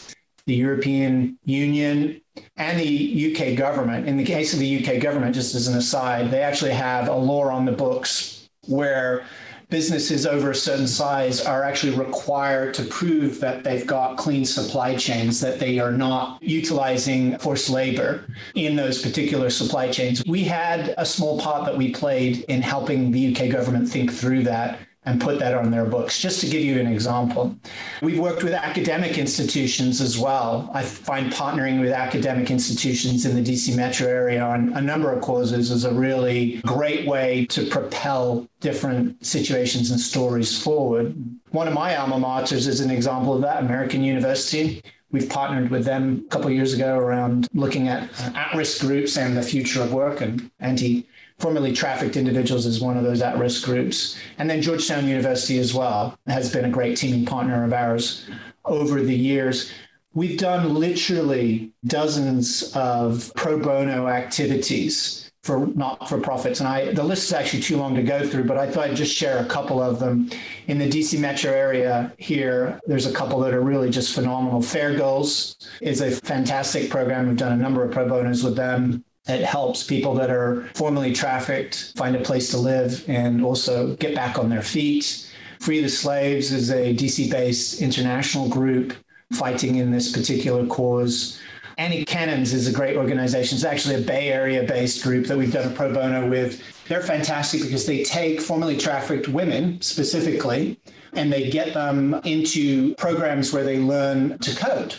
the 0.49 0.55
European 0.55 1.37
Union, 1.45 2.19
and 2.57 2.79
the 2.79 3.31
UK 3.31 3.55
government. 3.55 4.07
In 4.07 4.17
the 4.17 4.25
case 4.25 4.51
of 4.51 4.59
the 4.59 4.79
UK 4.79 4.99
government, 4.99 5.35
just 5.35 5.53
as 5.53 5.67
an 5.67 5.77
aside, 5.77 6.31
they 6.31 6.41
actually 6.41 6.71
have 6.71 7.07
a 7.07 7.13
law 7.15 7.49
on 7.49 7.65
the 7.65 7.71
books 7.71 8.49
where 8.65 9.25
businesses 9.69 10.25
over 10.25 10.49
a 10.49 10.55
certain 10.55 10.87
size 10.87 11.39
are 11.39 11.63
actually 11.63 11.95
required 11.95 12.73
to 12.73 12.83
prove 12.85 13.39
that 13.39 13.63
they've 13.63 13.85
got 13.85 14.17
clean 14.17 14.43
supply 14.43 14.95
chains, 14.95 15.39
that 15.39 15.59
they 15.59 15.77
are 15.77 15.91
not 15.91 16.41
utilizing 16.41 17.37
forced 17.37 17.69
labor 17.69 18.25
in 18.55 18.75
those 18.75 19.03
particular 19.03 19.51
supply 19.51 19.91
chains. 19.91 20.23
We 20.25 20.43
had 20.43 20.95
a 20.97 21.05
small 21.05 21.39
part 21.39 21.65
that 21.65 21.77
we 21.77 21.93
played 21.93 22.39
in 22.47 22.63
helping 22.63 23.11
the 23.11 23.35
UK 23.35 23.51
government 23.51 23.87
think 23.87 24.11
through 24.11 24.43
that 24.45 24.79
and 25.05 25.21
put 25.21 25.39
that 25.39 25.53
on 25.53 25.71
their 25.71 25.85
books. 25.85 26.21
Just 26.21 26.41
to 26.41 26.47
give 26.47 26.61
you 26.61 26.79
an 26.79 26.87
example, 26.87 27.55
we've 28.01 28.19
worked 28.19 28.43
with 28.43 28.53
academic 28.53 29.17
institutions 29.17 30.01
as 30.01 30.19
well. 30.19 30.69
I 30.73 30.83
find 30.83 31.31
partnering 31.31 31.79
with 31.79 31.91
academic 31.91 32.51
institutions 32.51 33.25
in 33.25 33.35
the 33.35 33.41
DC 33.41 33.75
metro 33.75 34.07
area 34.07 34.41
on 34.41 34.73
a 34.73 34.81
number 34.81 35.11
of 35.11 35.21
causes 35.21 35.71
is 35.71 35.85
a 35.85 35.93
really 35.93 36.57
great 36.65 37.07
way 37.07 37.45
to 37.47 37.65
propel 37.67 38.47
different 38.59 39.25
situations 39.25 39.91
and 39.91 39.99
stories 39.99 40.61
forward. 40.61 41.15
One 41.51 41.67
of 41.67 41.73
my 41.73 41.95
alma 41.95 42.17
maters 42.17 42.67
is 42.67 42.81
an 42.81 42.91
example 42.91 43.33
of 43.33 43.41
that, 43.41 43.63
American 43.63 44.03
University. 44.03 44.81
We've 45.11 45.29
partnered 45.29 45.71
with 45.71 45.85
them 45.85 46.23
a 46.27 46.29
couple 46.29 46.51
years 46.51 46.73
ago 46.73 46.97
around 46.97 47.47
looking 47.53 47.87
at 47.87 48.09
at 48.35 48.53
risk 48.55 48.81
groups 48.81 49.17
and 49.17 49.35
the 49.35 49.41
future 49.41 49.81
of 49.81 49.91
work 49.91 50.21
and 50.21 50.51
anti 50.59 51.07
formerly 51.39 51.73
trafficked 51.73 52.17
individuals 52.17 52.65
is 52.65 52.81
one 52.81 52.97
of 52.97 53.03
those 53.03 53.21
at 53.21 53.37
risk 53.37 53.65
groups. 53.65 54.17
And 54.37 54.49
then 54.49 54.61
Georgetown 54.61 55.07
University 55.07 55.57
as 55.57 55.73
well 55.73 56.17
has 56.27 56.51
been 56.51 56.65
a 56.65 56.69
great 56.69 56.97
teaming 56.97 57.25
partner 57.25 57.63
of 57.63 57.73
ours 57.73 58.25
over 58.65 59.01
the 59.01 59.15
years. 59.15 59.71
We've 60.13 60.37
done 60.37 60.73
literally 60.73 61.71
dozens 61.85 62.71
of 62.75 63.31
pro 63.35 63.59
bono 63.59 64.07
activities 64.07 65.29
for 65.43 65.67
not 65.67 66.09
for 66.09 66.19
profits. 66.19 66.59
And 66.59 66.67
I 66.67 66.91
the 66.93 67.03
list 67.03 67.25
is 67.25 67.33
actually 67.33 67.61
too 67.61 67.77
long 67.77 67.95
to 67.95 68.03
go 68.03 68.27
through, 68.27 68.43
but 68.43 68.57
I 68.57 68.69
thought 68.69 68.89
I'd 68.89 68.95
just 68.95 69.15
share 69.15 69.37
a 69.37 69.45
couple 69.45 69.81
of 69.81 69.99
them. 69.99 70.29
In 70.67 70.77
the 70.77 70.89
DC 70.89 71.19
metro 71.19 71.51
area 71.51 72.13
here, 72.17 72.79
there's 72.85 73.05
a 73.05 73.13
couple 73.13 73.39
that 73.39 73.53
are 73.53 73.61
really 73.61 73.89
just 73.89 74.13
phenomenal. 74.13 74.61
FAIR 74.61 74.95
Girls 74.95 75.55
is 75.81 76.01
a 76.01 76.11
fantastic 76.11 76.89
program. 76.89 77.27
We've 77.27 77.37
done 77.37 77.53
a 77.53 77.61
number 77.61 77.83
of 77.83 77.91
pro 77.91 78.07
bonos 78.07 78.43
with 78.43 78.55
them. 78.55 79.05
It 79.29 79.43
helps 79.43 79.83
people 79.83 80.15
that 80.15 80.31
are 80.31 80.67
formerly 80.73 81.13
trafficked 81.13 81.93
find 81.95 82.15
a 82.15 82.19
place 82.19 82.49
to 82.51 82.57
live 82.57 83.07
and 83.07 83.43
also 83.43 83.95
get 83.97 84.15
back 84.15 84.39
on 84.39 84.49
their 84.49 84.63
feet. 84.63 85.31
Free 85.59 85.81
the 85.81 85.89
Slaves 85.89 86.51
is 86.51 86.71
a 86.71 86.95
DC 86.95 87.29
based 87.29 87.81
international 87.81 88.49
group 88.49 88.93
fighting 89.31 89.75
in 89.75 89.91
this 89.91 90.11
particular 90.11 90.65
cause. 90.65 91.39
AnnieCannons 91.77 92.53
is 92.53 92.67
a 92.67 92.73
great 92.73 92.97
organization. 92.97 93.55
It's 93.55 93.63
actually 93.63 93.95
a 93.95 94.05
Bay 94.05 94.29
Area 94.31 94.63
based 94.63 95.03
group 95.03 95.27
that 95.27 95.37
we've 95.37 95.53
done 95.53 95.71
a 95.71 95.75
pro 95.75 95.93
bono 95.93 96.27
with. 96.27 96.61
They're 96.87 97.01
fantastic 97.01 97.61
because 97.61 97.85
they 97.85 98.03
take 98.03 98.41
formerly 98.41 98.77
trafficked 98.77 99.27
women 99.27 99.79
specifically 99.81 100.79
and 101.13 101.31
they 101.31 101.49
get 101.49 101.73
them 101.73 102.19
into 102.23 102.95
programs 102.95 103.53
where 103.53 103.63
they 103.63 103.77
learn 103.77 104.39
to 104.39 104.55
code 104.55 104.95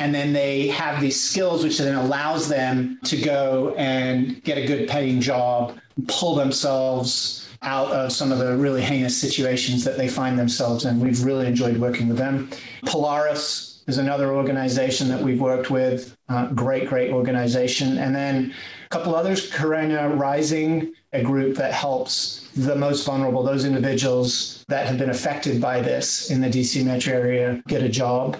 and 0.00 0.14
then 0.14 0.32
they 0.32 0.66
have 0.68 1.00
these 1.00 1.20
skills 1.20 1.62
which 1.62 1.78
then 1.78 1.94
allows 1.94 2.48
them 2.48 2.98
to 3.04 3.20
go 3.20 3.74
and 3.76 4.42
get 4.42 4.58
a 4.58 4.66
good 4.66 4.88
paying 4.88 5.20
job 5.20 5.78
pull 6.08 6.34
themselves 6.34 7.48
out 7.62 7.90
of 7.92 8.10
some 8.10 8.32
of 8.32 8.38
the 8.38 8.56
really 8.56 8.80
heinous 8.80 9.20
situations 9.20 9.84
that 9.84 9.98
they 9.98 10.08
find 10.08 10.38
themselves 10.38 10.86
in. 10.86 10.98
We've 10.98 11.22
really 11.22 11.46
enjoyed 11.46 11.76
working 11.76 12.08
with 12.08 12.16
them. 12.16 12.48
Polaris 12.86 13.82
is 13.86 13.98
another 13.98 14.32
organization 14.32 15.08
that 15.08 15.20
we've 15.20 15.40
worked 15.40 15.70
with 15.70 16.16
uh, 16.30 16.46
great 16.46 16.88
great 16.88 17.10
organization. 17.12 17.98
And 17.98 18.16
then 18.16 18.54
a 18.86 18.88
couple 18.88 19.14
others 19.14 19.50
corona 19.50 20.08
rising 20.08 20.94
a 21.12 21.22
group 21.22 21.56
that 21.56 21.74
helps 21.74 22.48
the 22.56 22.76
most 22.76 23.04
vulnerable 23.04 23.42
those 23.42 23.64
individuals 23.64 24.64
that 24.68 24.86
have 24.86 24.96
been 24.96 25.10
affected 25.10 25.60
by 25.60 25.80
this 25.80 26.30
in 26.30 26.40
the 26.40 26.48
dc 26.48 26.84
metro 26.84 27.14
area 27.14 27.62
get 27.66 27.82
a 27.82 27.88
job 27.88 28.36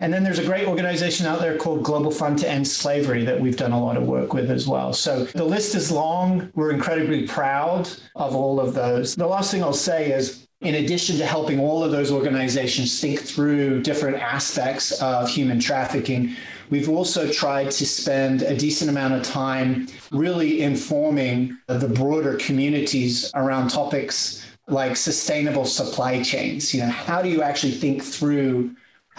and 0.00 0.12
then 0.12 0.24
there's 0.24 0.38
a 0.38 0.44
great 0.44 0.66
organization 0.66 1.26
out 1.26 1.40
there 1.40 1.56
called 1.58 1.82
Global 1.82 2.10
Fund 2.10 2.38
to 2.38 2.48
End 2.48 2.66
Slavery 2.66 3.24
that 3.24 3.38
we've 3.38 3.56
done 3.56 3.72
a 3.72 3.80
lot 3.82 3.98
of 3.98 4.04
work 4.04 4.32
with 4.32 4.50
as 4.50 4.66
well. 4.66 4.92
So 4.94 5.24
the 5.24 5.44
list 5.44 5.74
is 5.74 5.92
long. 5.92 6.50
We're 6.54 6.72
incredibly 6.72 7.26
proud 7.26 7.88
of 8.16 8.34
all 8.34 8.58
of 8.58 8.74
those. 8.74 9.14
The 9.14 9.26
last 9.26 9.50
thing 9.50 9.62
I'll 9.62 9.74
say 9.74 10.10
is 10.12 10.48
in 10.62 10.74
addition 10.74 11.16
to 11.18 11.26
helping 11.26 11.60
all 11.60 11.84
of 11.84 11.90
those 11.90 12.10
organizations 12.10 13.00
think 13.00 13.20
through 13.20 13.82
different 13.82 14.16
aspects 14.16 15.00
of 15.00 15.28
human 15.28 15.60
trafficking, 15.60 16.34
we've 16.70 16.88
also 16.88 17.30
tried 17.30 17.70
to 17.72 17.86
spend 17.86 18.42
a 18.42 18.56
decent 18.56 18.90
amount 18.90 19.14
of 19.14 19.22
time 19.22 19.86
really 20.12 20.62
informing 20.62 21.56
the 21.66 21.88
broader 21.88 22.36
communities 22.36 23.30
around 23.34 23.68
topics 23.68 24.46
like 24.68 24.96
sustainable 24.96 25.64
supply 25.64 26.22
chains. 26.22 26.72
You 26.72 26.80
know, 26.80 26.90
how 26.90 27.22
do 27.22 27.28
you 27.28 27.42
actually 27.42 27.72
think 27.72 28.02
through 28.02 28.74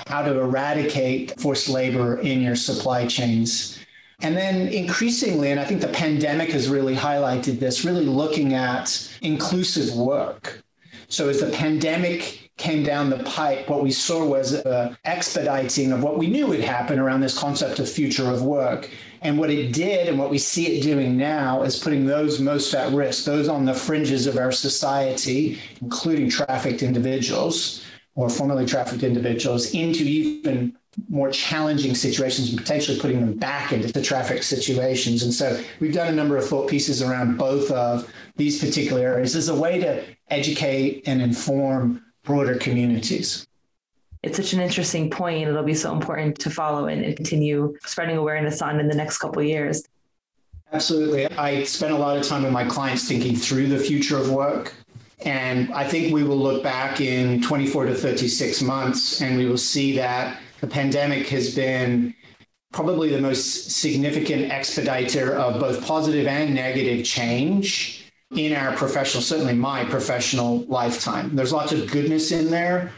how 0.07 0.21
to 0.24 0.39
eradicate 0.39 1.39
forced 1.39 1.69
labor 1.69 2.17
in 2.19 2.41
your 2.41 2.55
supply 2.55 3.05
chains. 3.05 3.79
And 4.21 4.38
then 4.38 4.67
increasingly, 4.67 5.51
and 5.51 5.60
I 5.60 5.65
think 5.65 5.81
the 5.81 5.88
pandemic 5.88 6.51
has 6.51 6.69
really 6.69 6.95
highlighted 6.95 7.60
this, 7.60 7.83
really 7.83 8.05
looking 8.05 8.53
at 8.53 9.12
inclusive 9.21 9.95
work. 9.95 10.63
So 11.07 11.27
as 11.27 11.39
the 11.41 11.50
pandemic 11.51 12.51
came 12.57 12.83
down 12.83 13.10
the 13.10 13.24
pipe, 13.24 13.67
what 13.67 13.81
we 13.81 13.91
saw 13.91 14.24
was 14.24 14.53
an 14.53 14.95
expediting 15.03 15.91
of 15.91 16.03
what 16.03 16.19
we 16.19 16.27
knew 16.27 16.48
would 16.48 16.62
happen 16.62 17.00
around 17.00 17.21
this 17.21 17.38
concept 17.38 17.79
of 17.79 17.89
future 17.89 18.29
of 18.29 18.43
work. 18.43 18.89
And 19.24 19.38
what 19.38 19.50
it 19.50 19.74
did, 19.74 20.07
and 20.07 20.17
what 20.17 20.29
we 20.29 20.38
see 20.38 20.67
it 20.67 20.83
doing 20.83 21.17
now, 21.17 21.63
is 21.63 21.77
putting 21.77 22.05
those 22.05 22.39
most 22.39 22.74
at 22.74 22.91
risk, 22.93 23.25
those 23.25 23.48
on 23.48 23.65
the 23.65 23.74
fringes 23.74 24.27
of 24.27 24.38
our 24.38 24.51
society, 24.51 25.60
including 25.81 26.29
trafficked 26.29 26.83
individuals, 26.83 27.83
or 28.15 28.29
formerly 28.29 28.65
trafficked 28.65 29.03
individuals 29.03 29.73
into 29.73 30.03
even 30.03 30.75
more 31.09 31.31
challenging 31.31 31.95
situations 31.95 32.49
and 32.49 32.57
potentially 32.57 32.99
putting 32.99 33.21
them 33.21 33.37
back 33.37 33.71
into 33.71 33.91
the 33.91 34.01
traffic 34.01 34.43
situations. 34.43 35.23
And 35.23 35.33
so 35.33 35.61
we've 35.79 35.93
done 35.93 36.09
a 36.09 36.15
number 36.15 36.35
of 36.35 36.45
thought 36.45 36.69
pieces 36.69 37.01
around 37.01 37.37
both 37.37 37.71
of 37.71 38.11
these 38.35 38.59
particular 38.59 39.01
areas 39.01 39.35
as 39.35 39.47
a 39.47 39.55
way 39.55 39.79
to 39.79 40.03
educate 40.29 41.03
and 41.07 41.21
inform 41.21 42.03
broader 42.23 42.55
communities. 42.55 43.47
It's 44.23 44.37
such 44.37 44.53
an 44.53 44.59
interesting 44.59 45.09
point. 45.09 45.47
It'll 45.47 45.63
be 45.63 45.73
so 45.73 45.93
important 45.93 46.37
to 46.39 46.49
follow 46.49 46.87
and 46.87 47.15
continue 47.15 47.75
spreading 47.85 48.17
awareness 48.17 48.61
on 48.61 48.79
in 48.79 48.87
the 48.87 48.95
next 48.95 49.17
couple 49.17 49.41
of 49.41 49.47
years. 49.47 49.83
Absolutely. 50.73 51.25
I 51.27 51.63
spend 51.63 51.93
a 51.93 51.97
lot 51.97 52.17
of 52.17 52.23
time 52.23 52.43
with 52.43 52.53
my 52.53 52.65
clients 52.65 53.07
thinking 53.07 53.35
through 53.35 53.67
the 53.67 53.79
future 53.79 54.17
of 54.17 54.29
work 54.31 54.73
and 55.23 55.71
I 55.73 55.87
think 55.87 56.13
we 56.13 56.23
will 56.23 56.37
look 56.37 56.63
back 56.63 57.01
in 57.01 57.41
24 57.41 57.85
to 57.85 57.95
36 57.95 58.61
months 58.61 59.21
and 59.21 59.37
we 59.37 59.45
will 59.45 59.57
see 59.57 59.95
that 59.97 60.39
the 60.61 60.67
pandemic 60.67 61.27
has 61.27 61.53
been 61.55 62.13
probably 62.71 63.09
the 63.09 63.21
most 63.21 63.71
significant 63.71 64.51
expediter 64.51 65.35
of 65.35 65.59
both 65.59 65.85
positive 65.85 66.25
and 66.27 66.55
negative 66.55 67.05
change 67.05 68.11
in 68.31 68.53
our 68.53 68.71
professional, 68.75 69.21
certainly 69.21 69.53
my 69.53 69.83
professional 69.85 70.59
lifetime. 70.65 71.35
There's 71.35 71.51
lots 71.51 71.73
of 71.73 71.91
goodness 71.91 72.31
in 72.31 72.49
there, 72.49 72.91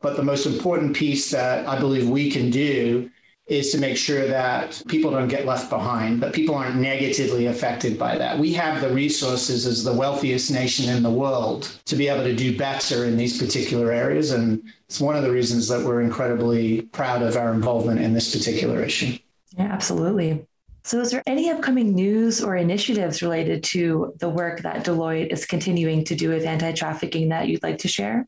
but 0.00 0.16
the 0.16 0.22
most 0.22 0.46
important 0.46 0.96
piece 0.96 1.30
that 1.30 1.68
I 1.68 1.78
believe 1.78 2.08
we 2.08 2.30
can 2.30 2.50
do 2.50 3.10
is 3.48 3.72
to 3.72 3.78
make 3.78 3.96
sure 3.96 4.26
that 4.26 4.82
people 4.88 5.10
don't 5.10 5.28
get 5.28 5.46
left 5.46 5.70
behind, 5.70 6.22
that 6.22 6.34
people 6.34 6.54
aren't 6.54 6.76
negatively 6.76 7.46
affected 7.46 7.98
by 7.98 8.16
that. 8.18 8.38
We 8.38 8.52
have 8.52 8.82
the 8.82 8.90
resources 8.90 9.66
as 9.66 9.82
the 9.82 9.92
wealthiest 9.92 10.50
nation 10.50 10.94
in 10.94 11.02
the 11.02 11.10
world 11.10 11.74
to 11.86 11.96
be 11.96 12.08
able 12.08 12.24
to 12.24 12.36
do 12.36 12.56
better 12.56 13.06
in 13.06 13.16
these 13.16 13.38
particular 13.38 13.90
areas. 13.90 14.32
And 14.32 14.62
it's 14.86 15.00
one 15.00 15.16
of 15.16 15.22
the 15.22 15.30
reasons 15.30 15.66
that 15.68 15.82
we're 15.82 16.02
incredibly 16.02 16.82
proud 16.82 17.22
of 17.22 17.36
our 17.36 17.52
involvement 17.54 18.00
in 18.00 18.12
this 18.12 18.36
particular 18.36 18.82
issue. 18.82 19.18
Yeah, 19.56 19.72
absolutely. 19.72 20.46
So, 20.84 21.00
is 21.00 21.10
there 21.10 21.22
any 21.26 21.50
upcoming 21.50 21.94
news 21.94 22.42
or 22.42 22.56
initiatives 22.56 23.20
related 23.22 23.62
to 23.64 24.14
the 24.18 24.28
work 24.28 24.60
that 24.60 24.84
Deloitte 24.84 25.32
is 25.32 25.44
continuing 25.44 26.04
to 26.04 26.14
do 26.14 26.30
with 26.30 26.44
anti 26.44 26.72
trafficking 26.72 27.30
that 27.30 27.48
you'd 27.48 27.62
like 27.62 27.78
to 27.78 27.88
share? 27.88 28.26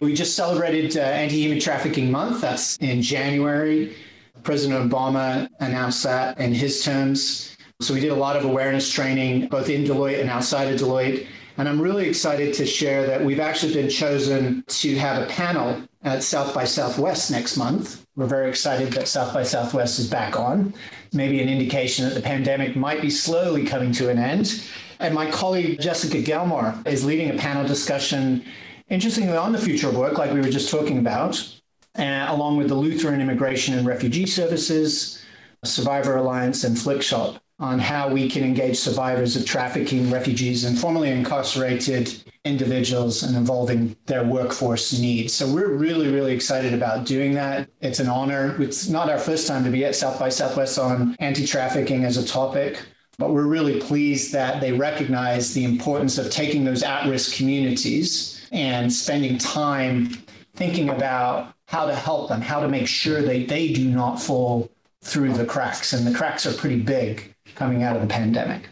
We 0.00 0.14
just 0.14 0.34
celebrated 0.34 0.96
uh, 0.96 1.00
Anti 1.00 1.36
Human 1.36 1.60
Trafficking 1.60 2.10
Month. 2.10 2.40
That's 2.40 2.76
in 2.78 3.02
January. 3.02 3.94
President 4.42 4.90
Obama 4.90 5.48
announced 5.60 6.02
that 6.04 6.38
in 6.38 6.52
his 6.52 6.84
terms. 6.84 7.56
So 7.80 7.92
we 7.92 8.00
did 8.00 8.12
a 8.12 8.16
lot 8.16 8.36
of 8.36 8.44
awareness 8.44 8.90
training, 8.90 9.48
both 9.48 9.68
in 9.68 9.84
Deloitte 9.84 10.20
and 10.20 10.30
outside 10.30 10.72
of 10.72 10.80
Deloitte. 10.80 11.26
And 11.58 11.68
I'm 11.68 11.80
really 11.80 12.08
excited 12.08 12.54
to 12.54 12.66
share 12.66 13.06
that 13.06 13.24
we've 13.24 13.40
actually 13.40 13.74
been 13.74 13.88
chosen 13.88 14.62
to 14.66 14.96
have 14.96 15.22
a 15.22 15.26
panel 15.26 15.82
at 16.02 16.22
South 16.22 16.54
by 16.54 16.64
Southwest 16.64 17.30
next 17.30 17.56
month. 17.56 18.06
We're 18.14 18.26
very 18.26 18.48
excited 18.48 18.92
that 18.92 19.08
South 19.08 19.34
by 19.34 19.42
Southwest 19.42 19.98
is 19.98 20.08
back 20.08 20.38
on. 20.38 20.72
Maybe 21.12 21.40
an 21.40 21.48
indication 21.48 22.04
that 22.04 22.14
the 22.14 22.22
pandemic 22.22 22.76
might 22.76 23.02
be 23.02 23.10
slowly 23.10 23.64
coming 23.64 23.92
to 23.92 24.10
an 24.10 24.18
end. 24.18 24.62
And 25.00 25.14
my 25.14 25.30
colleague 25.30 25.80
Jessica 25.80 26.18
Gelmore 26.22 26.86
is 26.86 27.04
leading 27.04 27.30
a 27.30 27.34
panel 27.34 27.66
discussion, 27.66 28.44
interestingly, 28.88 29.36
on 29.36 29.52
the 29.52 29.58
future 29.58 29.88
of 29.88 29.96
work, 29.96 30.16
like 30.16 30.32
we 30.32 30.40
were 30.40 30.48
just 30.48 30.70
talking 30.70 30.98
about. 30.98 31.55
Uh, 31.98 32.26
along 32.28 32.56
with 32.56 32.68
the 32.68 32.74
Lutheran 32.74 33.20
Immigration 33.20 33.74
and 33.74 33.86
Refugee 33.86 34.26
Services, 34.26 35.24
Survivor 35.64 36.16
Alliance, 36.16 36.64
and 36.64 36.76
Flikshop 36.76 37.40
on 37.58 37.78
how 37.78 38.08
we 38.08 38.28
can 38.28 38.44
engage 38.44 38.76
survivors 38.76 39.34
of 39.34 39.46
trafficking, 39.46 40.10
refugees, 40.10 40.64
and 40.64 40.78
formerly 40.78 41.10
incarcerated 41.10 42.22
individuals 42.44 43.22
and 43.22 43.34
involving 43.34 43.96
their 44.06 44.24
workforce 44.24 44.98
needs. 44.98 45.32
So 45.32 45.50
we're 45.52 45.72
really, 45.72 46.12
really 46.12 46.34
excited 46.34 46.74
about 46.74 47.06
doing 47.06 47.32
that. 47.34 47.70
It's 47.80 47.98
an 47.98 48.08
honor. 48.08 48.60
It's 48.60 48.88
not 48.88 49.08
our 49.08 49.18
first 49.18 49.46
time 49.46 49.64
to 49.64 49.70
be 49.70 49.86
at 49.86 49.96
South 49.96 50.18
by 50.18 50.28
Southwest 50.28 50.78
on 50.78 51.16
anti 51.18 51.46
trafficking 51.46 52.04
as 52.04 52.18
a 52.18 52.26
topic. 52.26 52.78
But 53.18 53.32
we're 53.32 53.46
really 53.46 53.80
pleased 53.80 54.34
that 54.34 54.60
they 54.60 54.72
recognize 54.72 55.54
the 55.54 55.64
importance 55.64 56.18
of 56.18 56.30
taking 56.30 56.64
those 56.64 56.82
at 56.82 57.08
risk 57.08 57.34
communities 57.34 58.46
and 58.52 58.92
spending 58.92 59.38
time 59.38 60.10
thinking 60.54 60.90
about 60.90 61.55
how 61.66 61.86
to 61.86 61.94
help 61.94 62.28
them, 62.28 62.40
how 62.40 62.60
to 62.60 62.68
make 62.68 62.86
sure 62.86 63.22
that 63.22 63.48
they 63.48 63.72
do 63.72 63.88
not 63.88 64.20
fall 64.20 64.70
through 65.02 65.32
the 65.32 65.44
cracks. 65.44 65.92
And 65.92 66.06
the 66.06 66.16
cracks 66.16 66.46
are 66.46 66.52
pretty 66.52 66.80
big 66.80 67.34
coming 67.54 67.82
out 67.82 67.96
of 67.96 68.02
the 68.02 68.08
pandemic. 68.08 68.68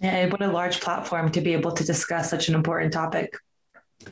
Yeah, 0.00 0.26
what 0.26 0.42
a 0.42 0.48
large 0.48 0.80
platform 0.80 1.30
to 1.32 1.40
be 1.40 1.52
able 1.52 1.72
to 1.72 1.84
discuss 1.84 2.28
such 2.28 2.48
an 2.48 2.54
important 2.54 2.92
topic. 2.92 3.36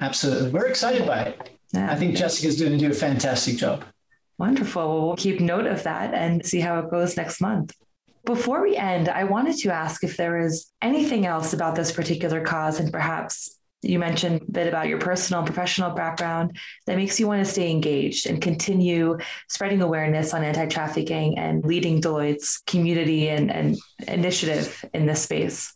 Absolutely. 0.00 0.50
We're 0.50 0.66
excited 0.66 1.06
by 1.06 1.22
it. 1.22 1.50
Yeah. 1.72 1.90
I 1.90 1.96
think 1.96 2.16
Jessica's 2.16 2.60
going 2.60 2.72
to 2.72 2.78
do 2.78 2.90
a 2.90 2.94
fantastic 2.94 3.56
job. 3.56 3.84
Wonderful. 4.38 4.88
Well, 4.88 5.06
we'll 5.06 5.16
keep 5.16 5.40
note 5.40 5.66
of 5.66 5.82
that 5.82 6.14
and 6.14 6.44
see 6.46 6.60
how 6.60 6.78
it 6.78 6.90
goes 6.90 7.16
next 7.16 7.40
month. 7.40 7.74
Before 8.24 8.62
we 8.62 8.76
end, 8.76 9.08
I 9.08 9.24
wanted 9.24 9.56
to 9.58 9.72
ask 9.72 10.04
if 10.04 10.16
there 10.16 10.38
is 10.38 10.70
anything 10.80 11.26
else 11.26 11.52
about 11.52 11.74
this 11.74 11.90
particular 11.90 12.40
cause 12.42 12.78
and 12.78 12.92
perhaps 12.92 13.58
you 13.82 13.98
mentioned 13.98 14.42
a 14.42 14.50
bit 14.50 14.66
about 14.66 14.88
your 14.88 14.98
personal 14.98 15.40
and 15.40 15.46
professional 15.46 15.90
background 15.90 16.58
that 16.86 16.96
makes 16.96 17.18
you 17.18 17.26
want 17.26 17.44
to 17.44 17.50
stay 17.50 17.70
engaged 17.70 18.26
and 18.26 18.42
continue 18.42 19.16
spreading 19.48 19.80
awareness 19.80 20.34
on 20.34 20.44
anti-trafficking 20.44 21.38
and 21.38 21.64
leading 21.64 22.00
Deloitte's 22.00 22.62
community 22.66 23.28
and, 23.28 23.50
and 23.50 23.78
initiative 24.06 24.84
in 24.92 25.06
this 25.06 25.22
space. 25.22 25.72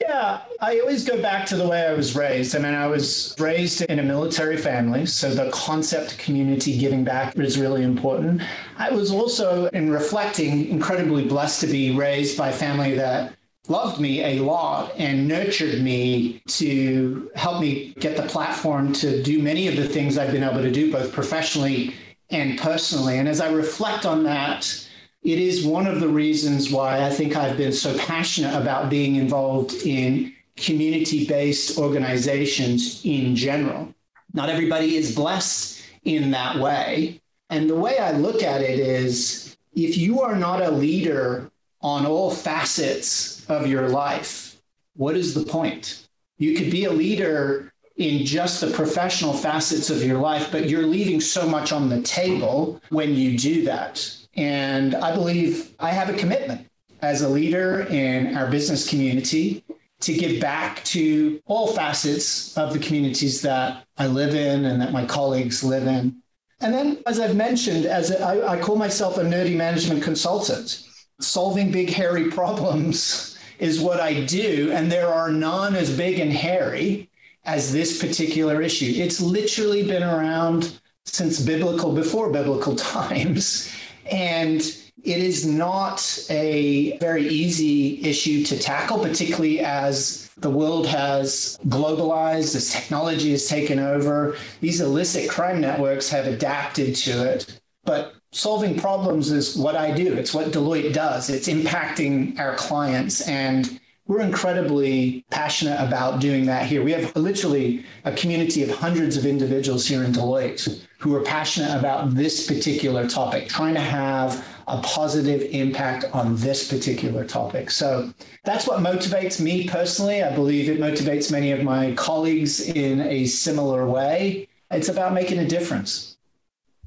Yeah, 0.00 0.42
I 0.60 0.80
always 0.80 1.04
go 1.08 1.22
back 1.22 1.46
to 1.46 1.56
the 1.56 1.66
way 1.66 1.86
I 1.86 1.94
was 1.94 2.14
raised. 2.14 2.54
I 2.54 2.58
mean, 2.58 2.74
I 2.74 2.86
was 2.86 3.34
raised 3.38 3.80
in 3.80 3.98
a 3.98 4.02
military 4.02 4.58
family, 4.58 5.06
so 5.06 5.32
the 5.34 5.50
concept 5.52 6.18
community 6.18 6.76
giving 6.76 7.02
back 7.02 7.36
is 7.38 7.58
really 7.58 7.82
important. 7.82 8.42
I 8.76 8.90
was 8.90 9.10
also, 9.10 9.66
in 9.68 9.90
reflecting, 9.90 10.68
incredibly 10.68 11.24
blessed 11.24 11.62
to 11.62 11.66
be 11.66 11.96
raised 11.96 12.36
by 12.36 12.50
a 12.50 12.52
family 12.52 12.94
that 12.96 13.35
loved 13.68 14.00
me 14.00 14.22
a 14.22 14.40
lot 14.40 14.92
and 14.96 15.26
nurtured 15.26 15.82
me 15.82 16.40
to 16.46 17.30
help 17.34 17.60
me 17.60 17.94
get 17.98 18.16
the 18.16 18.22
platform 18.24 18.92
to 18.94 19.22
do 19.22 19.42
many 19.42 19.68
of 19.68 19.76
the 19.76 19.88
things 19.88 20.18
I've 20.18 20.32
been 20.32 20.44
able 20.44 20.62
to 20.62 20.70
do, 20.70 20.92
both 20.92 21.12
professionally 21.12 21.94
and 22.30 22.58
personally. 22.58 23.18
And 23.18 23.28
as 23.28 23.40
I 23.40 23.50
reflect 23.52 24.06
on 24.06 24.24
that, 24.24 24.88
it 25.22 25.38
is 25.38 25.66
one 25.66 25.86
of 25.86 26.00
the 26.00 26.08
reasons 26.08 26.70
why 26.70 27.04
I 27.04 27.10
think 27.10 27.34
I've 27.34 27.56
been 27.56 27.72
so 27.72 27.96
passionate 27.98 28.54
about 28.54 28.90
being 28.90 29.16
involved 29.16 29.74
in 29.84 30.32
community 30.56 31.26
based 31.26 31.78
organizations 31.78 33.04
in 33.04 33.36
general. 33.36 33.92
Not 34.32 34.48
everybody 34.48 34.96
is 34.96 35.14
blessed 35.14 35.82
in 36.04 36.30
that 36.30 36.58
way. 36.58 37.20
And 37.50 37.68
the 37.68 37.76
way 37.76 37.98
I 37.98 38.12
look 38.12 38.42
at 38.42 38.62
it 38.62 38.78
is 38.78 39.56
if 39.74 39.96
you 39.96 40.22
are 40.22 40.36
not 40.36 40.62
a 40.62 40.70
leader 40.70 41.50
on 41.86 42.04
all 42.04 42.32
facets 42.32 43.48
of 43.48 43.68
your 43.68 43.88
life, 43.88 44.60
what 44.96 45.16
is 45.16 45.34
the 45.34 45.44
point? 45.44 46.08
You 46.36 46.56
could 46.56 46.68
be 46.68 46.84
a 46.86 46.90
leader 46.90 47.72
in 47.96 48.26
just 48.26 48.60
the 48.60 48.72
professional 48.72 49.32
facets 49.32 49.88
of 49.88 50.02
your 50.02 50.18
life, 50.18 50.50
but 50.50 50.68
you're 50.68 50.84
leaving 50.84 51.20
so 51.20 51.46
much 51.46 51.70
on 51.70 51.88
the 51.88 52.02
table 52.02 52.82
when 52.88 53.14
you 53.14 53.38
do 53.38 53.62
that. 53.66 54.04
And 54.34 54.96
I 54.96 55.14
believe 55.14 55.76
I 55.78 55.90
have 55.90 56.08
a 56.08 56.14
commitment 56.14 56.66
as 57.02 57.22
a 57.22 57.28
leader 57.28 57.82
in 57.82 58.36
our 58.36 58.50
business 58.50 58.90
community 58.90 59.64
to 60.00 60.12
give 60.12 60.40
back 60.40 60.82
to 60.86 61.40
all 61.46 61.68
facets 61.68 62.58
of 62.58 62.72
the 62.72 62.80
communities 62.80 63.42
that 63.42 63.86
I 63.96 64.08
live 64.08 64.34
in 64.34 64.64
and 64.64 64.82
that 64.82 64.90
my 64.90 65.06
colleagues 65.06 65.62
live 65.62 65.86
in. 65.86 66.16
And 66.60 66.74
then, 66.74 66.98
as 67.06 67.20
I've 67.20 67.36
mentioned, 67.36 67.86
as 67.86 68.10
a, 68.10 68.20
I, 68.20 68.54
I 68.54 68.60
call 68.60 68.74
myself 68.74 69.18
a 69.18 69.22
nerdy 69.22 69.56
management 69.56 70.02
consultant, 70.02 70.85
solving 71.20 71.70
big, 71.70 71.90
hairy 71.90 72.30
problems 72.30 73.38
is 73.58 73.80
what 73.80 74.00
I 74.00 74.24
do. 74.24 74.70
And 74.72 74.90
there 74.90 75.08
are 75.08 75.30
none 75.30 75.74
as 75.74 75.96
big 75.96 76.18
and 76.18 76.32
hairy 76.32 77.08
as 77.44 77.72
this 77.72 78.00
particular 78.00 78.60
issue. 78.60 78.92
It's 78.96 79.20
literally 79.20 79.86
been 79.86 80.02
around 80.02 80.78
since 81.04 81.40
biblical, 81.40 81.92
before 81.92 82.30
biblical 82.30 82.76
times. 82.76 83.72
And 84.10 84.60
it 85.06 85.18
is 85.18 85.46
not 85.46 86.26
a 86.30 86.98
very 86.98 87.26
easy 87.28 88.02
issue 88.02 88.42
to 88.44 88.58
tackle, 88.58 88.98
particularly 88.98 89.60
as 89.60 90.28
the 90.38 90.50
world 90.50 90.86
has 90.88 91.58
globalized, 91.68 92.56
as 92.56 92.72
technology 92.72 93.30
has 93.30 93.46
taken 93.46 93.78
over. 93.78 94.36
These 94.60 94.80
illicit 94.80 95.30
crime 95.30 95.60
networks 95.60 96.08
have 96.10 96.26
adapted 96.26 96.96
to 96.96 97.24
it. 97.24 97.60
But 97.84 98.15
solving 98.36 98.78
problems 98.78 99.30
is 99.30 99.56
what 99.56 99.76
I 99.76 99.90
do. 99.92 100.12
It's 100.12 100.34
what 100.34 100.52
Deloitte 100.52 100.92
does. 100.92 101.30
It's 101.30 101.48
impacting 101.48 102.38
our 102.38 102.54
clients. 102.56 103.26
And 103.26 103.80
we're 104.06 104.20
incredibly 104.20 105.24
passionate 105.30 105.80
about 105.80 106.20
doing 106.20 106.44
that 106.46 106.66
here. 106.66 106.84
We 106.84 106.92
have 106.92 107.16
literally 107.16 107.84
a 108.04 108.12
community 108.12 108.62
of 108.62 108.70
hundreds 108.70 109.16
of 109.16 109.24
individuals 109.24 109.86
here 109.86 110.04
in 110.04 110.12
Deloitte 110.12 110.82
who 110.98 111.14
are 111.14 111.22
passionate 111.22 111.76
about 111.76 112.14
this 112.14 112.46
particular 112.46 113.08
topic, 113.08 113.48
trying 113.48 113.74
to 113.74 113.80
have 113.80 114.46
a 114.68 114.82
positive 114.82 115.42
impact 115.52 116.04
on 116.12 116.36
this 116.36 116.68
particular 116.68 117.24
topic. 117.24 117.70
So 117.70 118.12
that's 118.44 118.66
what 118.66 118.80
motivates 118.80 119.40
me 119.40 119.66
personally. 119.66 120.22
I 120.22 120.34
believe 120.34 120.68
it 120.68 120.78
motivates 120.78 121.32
many 121.32 121.52
of 121.52 121.62
my 121.62 121.92
colleagues 121.94 122.60
in 122.60 123.00
a 123.00 123.24
similar 123.26 123.86
way. 123.88 124.46
It's 124.70 124.88
about 124.88 125.14
making 125.14 125.38
a 125.38 125.48
difference. 125.48 126.15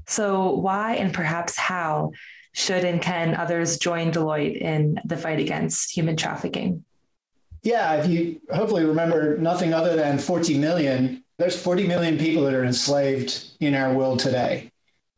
So, 0.10 0.56
why 0.56 0.95
and 0.95 1.13
perhaps 1.13 1.56
how 1.56 2.13
should 2.54 2.84
and 2.84 3.00
can 3.00 3.36
others 3.36 3.78
join 3.78 4.12
Deloitte 4.12 4.60
in 4.60 5.00
the 5.06 5.15
fight 5.15 5.39
against 5.39 5.95
human 5.95 6.15
trafficking? 6.15 6.84
Yeah, 7.62 7.93
if 7.93 8.10
you 8.10 8.41
hopefully 8.52 8.86
remember 8.86 9.38
nothing 9.38 9.72
other 9.72 9.95
than 9.95 10.17
40 10.17 10.58
million, 10.58 11.24
there's 11.38 11.62
40 11.62 11.88
million 11.88 12.17
people 12.17 12.43
that 12.45 12.56
are 12.56 12.63
enslaved 12.63 13.52
in 13.60 13.76
our 13.76 13.93
world 13.93 14.17
today. 14.17 14.72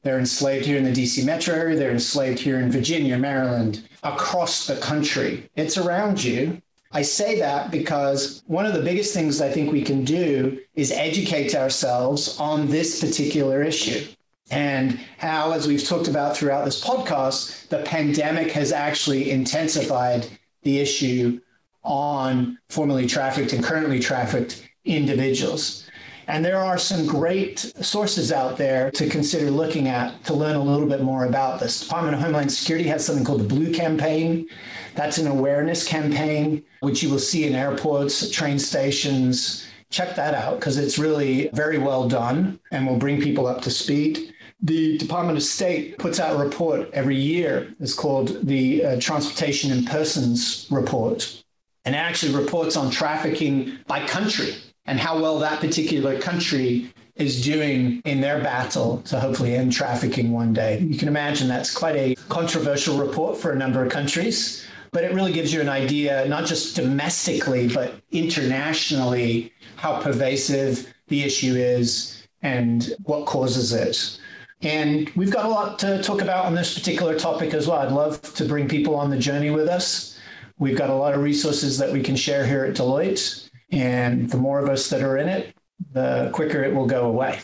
They're 0.04 0.19
enslaved 0.19 0.65
here 0.65 0.77
in 0.77 0.84
the 0.84 0.91
DC 0.91 1.25
metro 1.25 1.56
area, 1.56 1.77
they're 1.77 1.91
enslaved 1.91 2.39
here 2.39 2.60
in 2.60 2.69
Virginia, 2.69 3.17
Maryland, 3.17 3.88
across 4.04 4.67
the 4.67 4.75
country. 4.75 5.49
It's 5.56 5.77
around 5.77 6.21
you. 6.21 6.62
I 6.91 7.04
say 7.04 7.39
that 7.39 7.71
because 7.71 8.43
one 8.47 8.65
of 8.65 8.73
the 8.73 8.82
biggest 8.82 9.13
things 9.13 9.39
I 9.39 9.49
think 9.49 9.71
we 9.71 9.84
can 9.84 10.04
do 10.04 10.60
is 10.75 10.91
educate 10.91 11.56
ourselves 11.56 12.38
on 12.39 12.67
this 12.67 12.99
particular 12.99 13.63
issue 13.63 14.06
and 14.51 14.99
how, 15.17 15.53
as 15.53 15.65
we've 15.65 15.83
talked 15.83 16.09
about 16.09 16.35
throughout 16.35 16.65
this 16.65 16.83
podcast, 16.83 17.69
the 17.69 17.79
pandemic 17.83 18.51
has 18.51 18.73
actually 18.73 19.31
intensified 19.31 20.27
the 20.63 20.79
issue 20.79 21.39
on 21.83 22.59
formerly 22.69 23.07
trafficked 23.07 23.53
and 23.53 23.63
currently 23.63 23.99
trafficked 23.99 24.69
individuals. 24.83 25.87
And 26.27 26.45
there 26.45 26.57
are 26.57 26.77
some 26.77 27.07
great 27.07 27.59
sources 27.81 28.31
out 28.31 28.57
there 28.57 28.91
to 28.91 29.09
consider 29.09 29.49
looking 29.49 29.87
at 29.87 30.23
to 30.25 30.33
learn 30.33 30.55
a 30.55 30.63
little 30.63 30.87
bit 30.87 31.01
more 31.01 31.25
about 31.25 31.59
this. 31.59 31.81
Department 31.81 32.15
of 32.15 32.21
Homeland 32.21 32.51
Security 32.51 32.87
has 32.89 33.05
something 33.05 33.25
called 33.25 33.41
the 33.41 33.47
Blue 33.47 33.73
Campaign. 33.73 34.47
That's 34.95 35.17
an 35.17 35.27
awareness 35.27 35.87
campaign, 35.87 36.63
which 36.81 37.01
you 37.01 37.09
will 37.09 37.19
see 37.19 37.45
in 37.45 37.55
airports, 37.55 38.29
train 38.29 38.59
stations. 38.59 39.65
Check 39.89 40.15
that 40.15 40.33
out 40.33 40.59
because 40.59 40.77
it's 40.77 40.99
really 40.99 41.49
very 41.53 41.77
well 41.77 42.07
done 42.07 42.59
and 42.71 42.85
will 42.85 42.97
bring 42.97 43.21
people 43.21 43.47
up 43.47 43.61
to 43.61 43.71
speed. 43.71 44.33
The 44.62 44.97
Department 44.97 45.38
of 45.38 45.43
State 45.43 45.97
puts 45.97 46.19
out 46.19 46.36
a 46.36 46.39
report 46.39 46.89
every 46.93 47.15
year. 47.15 47.74
It's 47.80 47.95
called 47.95 48.45
the 48.45 48.86
uh, 48.86 49.00
Transportation 49.00 49.71
and 49.71 49.88
Persons 49.88 50.67
Report 50.69 51.41
and 51.86 51.95
it 51.95 51.97
actually 51.97 52.34
reports 52.34 52.76
on 52.76 52.91
trafficking 52.91 53.78
by 53.88 54.06
country 54.06 54.56
and 54.86 55.00
how 55.00 55.19
well 55.19 55.39
that 55.39 55.60
particular 55.60 56.19
country 56.19 56.93
is 57.15 57.43
doing 57.43 58.02
in 58.06 58.21
their 58.21 58.39
battle 58.39 59.02
to 59.04 59.19
hopefully 59.19 59.56
end 59.56 59.71
trafficking 59.71 60.32
one 60.32 60.54
day. 60.54 60.80
You 60.80 60.97
can 60.97 61.08
imagine 61.08 61.47
that's 61.47 61.74
quite 61.74 61.95
a 61.95 62.15
controversial 62.30 62.97
report 62.97 63.38
for 63.38 63.52
a 63.52 63.56
number 63.56 63.84
of 63.84 63.91
countries, 63.91 64.65
but 64.91 65.04
it 65.04 65.13
really 65.13 65.34
gives 65.34 65.54
you 65.54 65.62
an 65.62 65.69
idea, 65.69 66.26
not 66.28 66.45
just 66.45 66.76
domestically, 66.76 67.67
but 67.67 67.95
internationally, 68.12 69.52
how 69.76 70.02
pervasive 70.02 70.93
the 71.08 71.24
issue 71.24 71.54
is 71.56 72.28
and 72.41 72.93
what 73.04 73.26
causes 73.26 73.74
it. 73.74 74.19
And 74.63 75.10
we've 75.15 75.32
got 75.32 75.45
a 75.45 75.50
lot 75.50 75.80
to 75.80 76.02
talk 76.04 76.21
about 76.21 76.45
on 76.45 76.54
this 76.54 76.74
particular 76.74 77.17
topic 77.17 77.54
as 77.54 77.67
well. 77.67 77.80
I'd 77.80 77.91
love 77.91 78.21
to 78.36 78.45
bring 78.45 78.67
people 78.67 78.95
on 78.95 79.10
the 79.10 79.17
journey 79.17 79.50
with 79.50 79.67
us. 79.67 80.19
We've 80.60 80.78
got 80.78 80.89
a 80.89 80.95
lot 80.95 81.15
of 81.15 81.21
resources 81.21 81.78
that 81.80 81.91
we 81.91 82.04
can 82.04 82.15
share 82.15 82.45
here 82.45 82.65
at 82.65 82.76
Deloitte. 82.76 83.50
And 83.71 84.30
the 84.30 84.38
more 84.38 84.60
of 84.60 84.69
us 84.69 84.89
that 84.89 85.02
are 85.02 85.17
in 85.17 85.28
it, 85.28 85.56
the 85.93 86.30
quicker 86.34 86.63
it 86.63 86.74
will 86.76 86.86
go 86.86 87.06
away. 87.06 87.39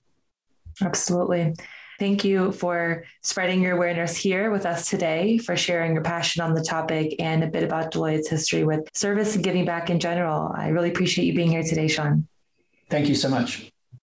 Absolutely. 0.82 1.56
Thank 2.00 2.24
you 2.24 2.52
for 2.52 3.06
spreading 3.24 3.62
your 3.64 3.76
awareness 3.76 4.16
here 4.16 4.52
with 4.52 4.68
us 4.68 4.88
today, 4.88 5.40
for 5.40 5.58
sharing 5.58 5.94
your 5.94 6.04
passion 6.04 6.44
on 6.44 6.54
the 6.54 6.62
topic 6.62 7.16
and 7.18 7.44
a 7.44 7.48
bit 7.48 7.64
about 7.64 7.92
Deloitte's 7.92 8.30
history 8.30 8.64
with 8.64 8.88
service 8.94 9.34
and 9.34 9.44
giving 9.44 9.66
back 9.66 9.90
in 9.90 10.00
general. 10.00 10.52
I 10.56 10.68
really 10.68 10.90
appreciate 10.90 11.26
you 11.26 11.34
being 11.34 11.50
here 11.50 11.64
today, 11.64 11.88
Sean. 11.88 12.28
Thank 12.92 13.10
you 13.10 13.16
so 13.16 13.30
much. 13.30 13.72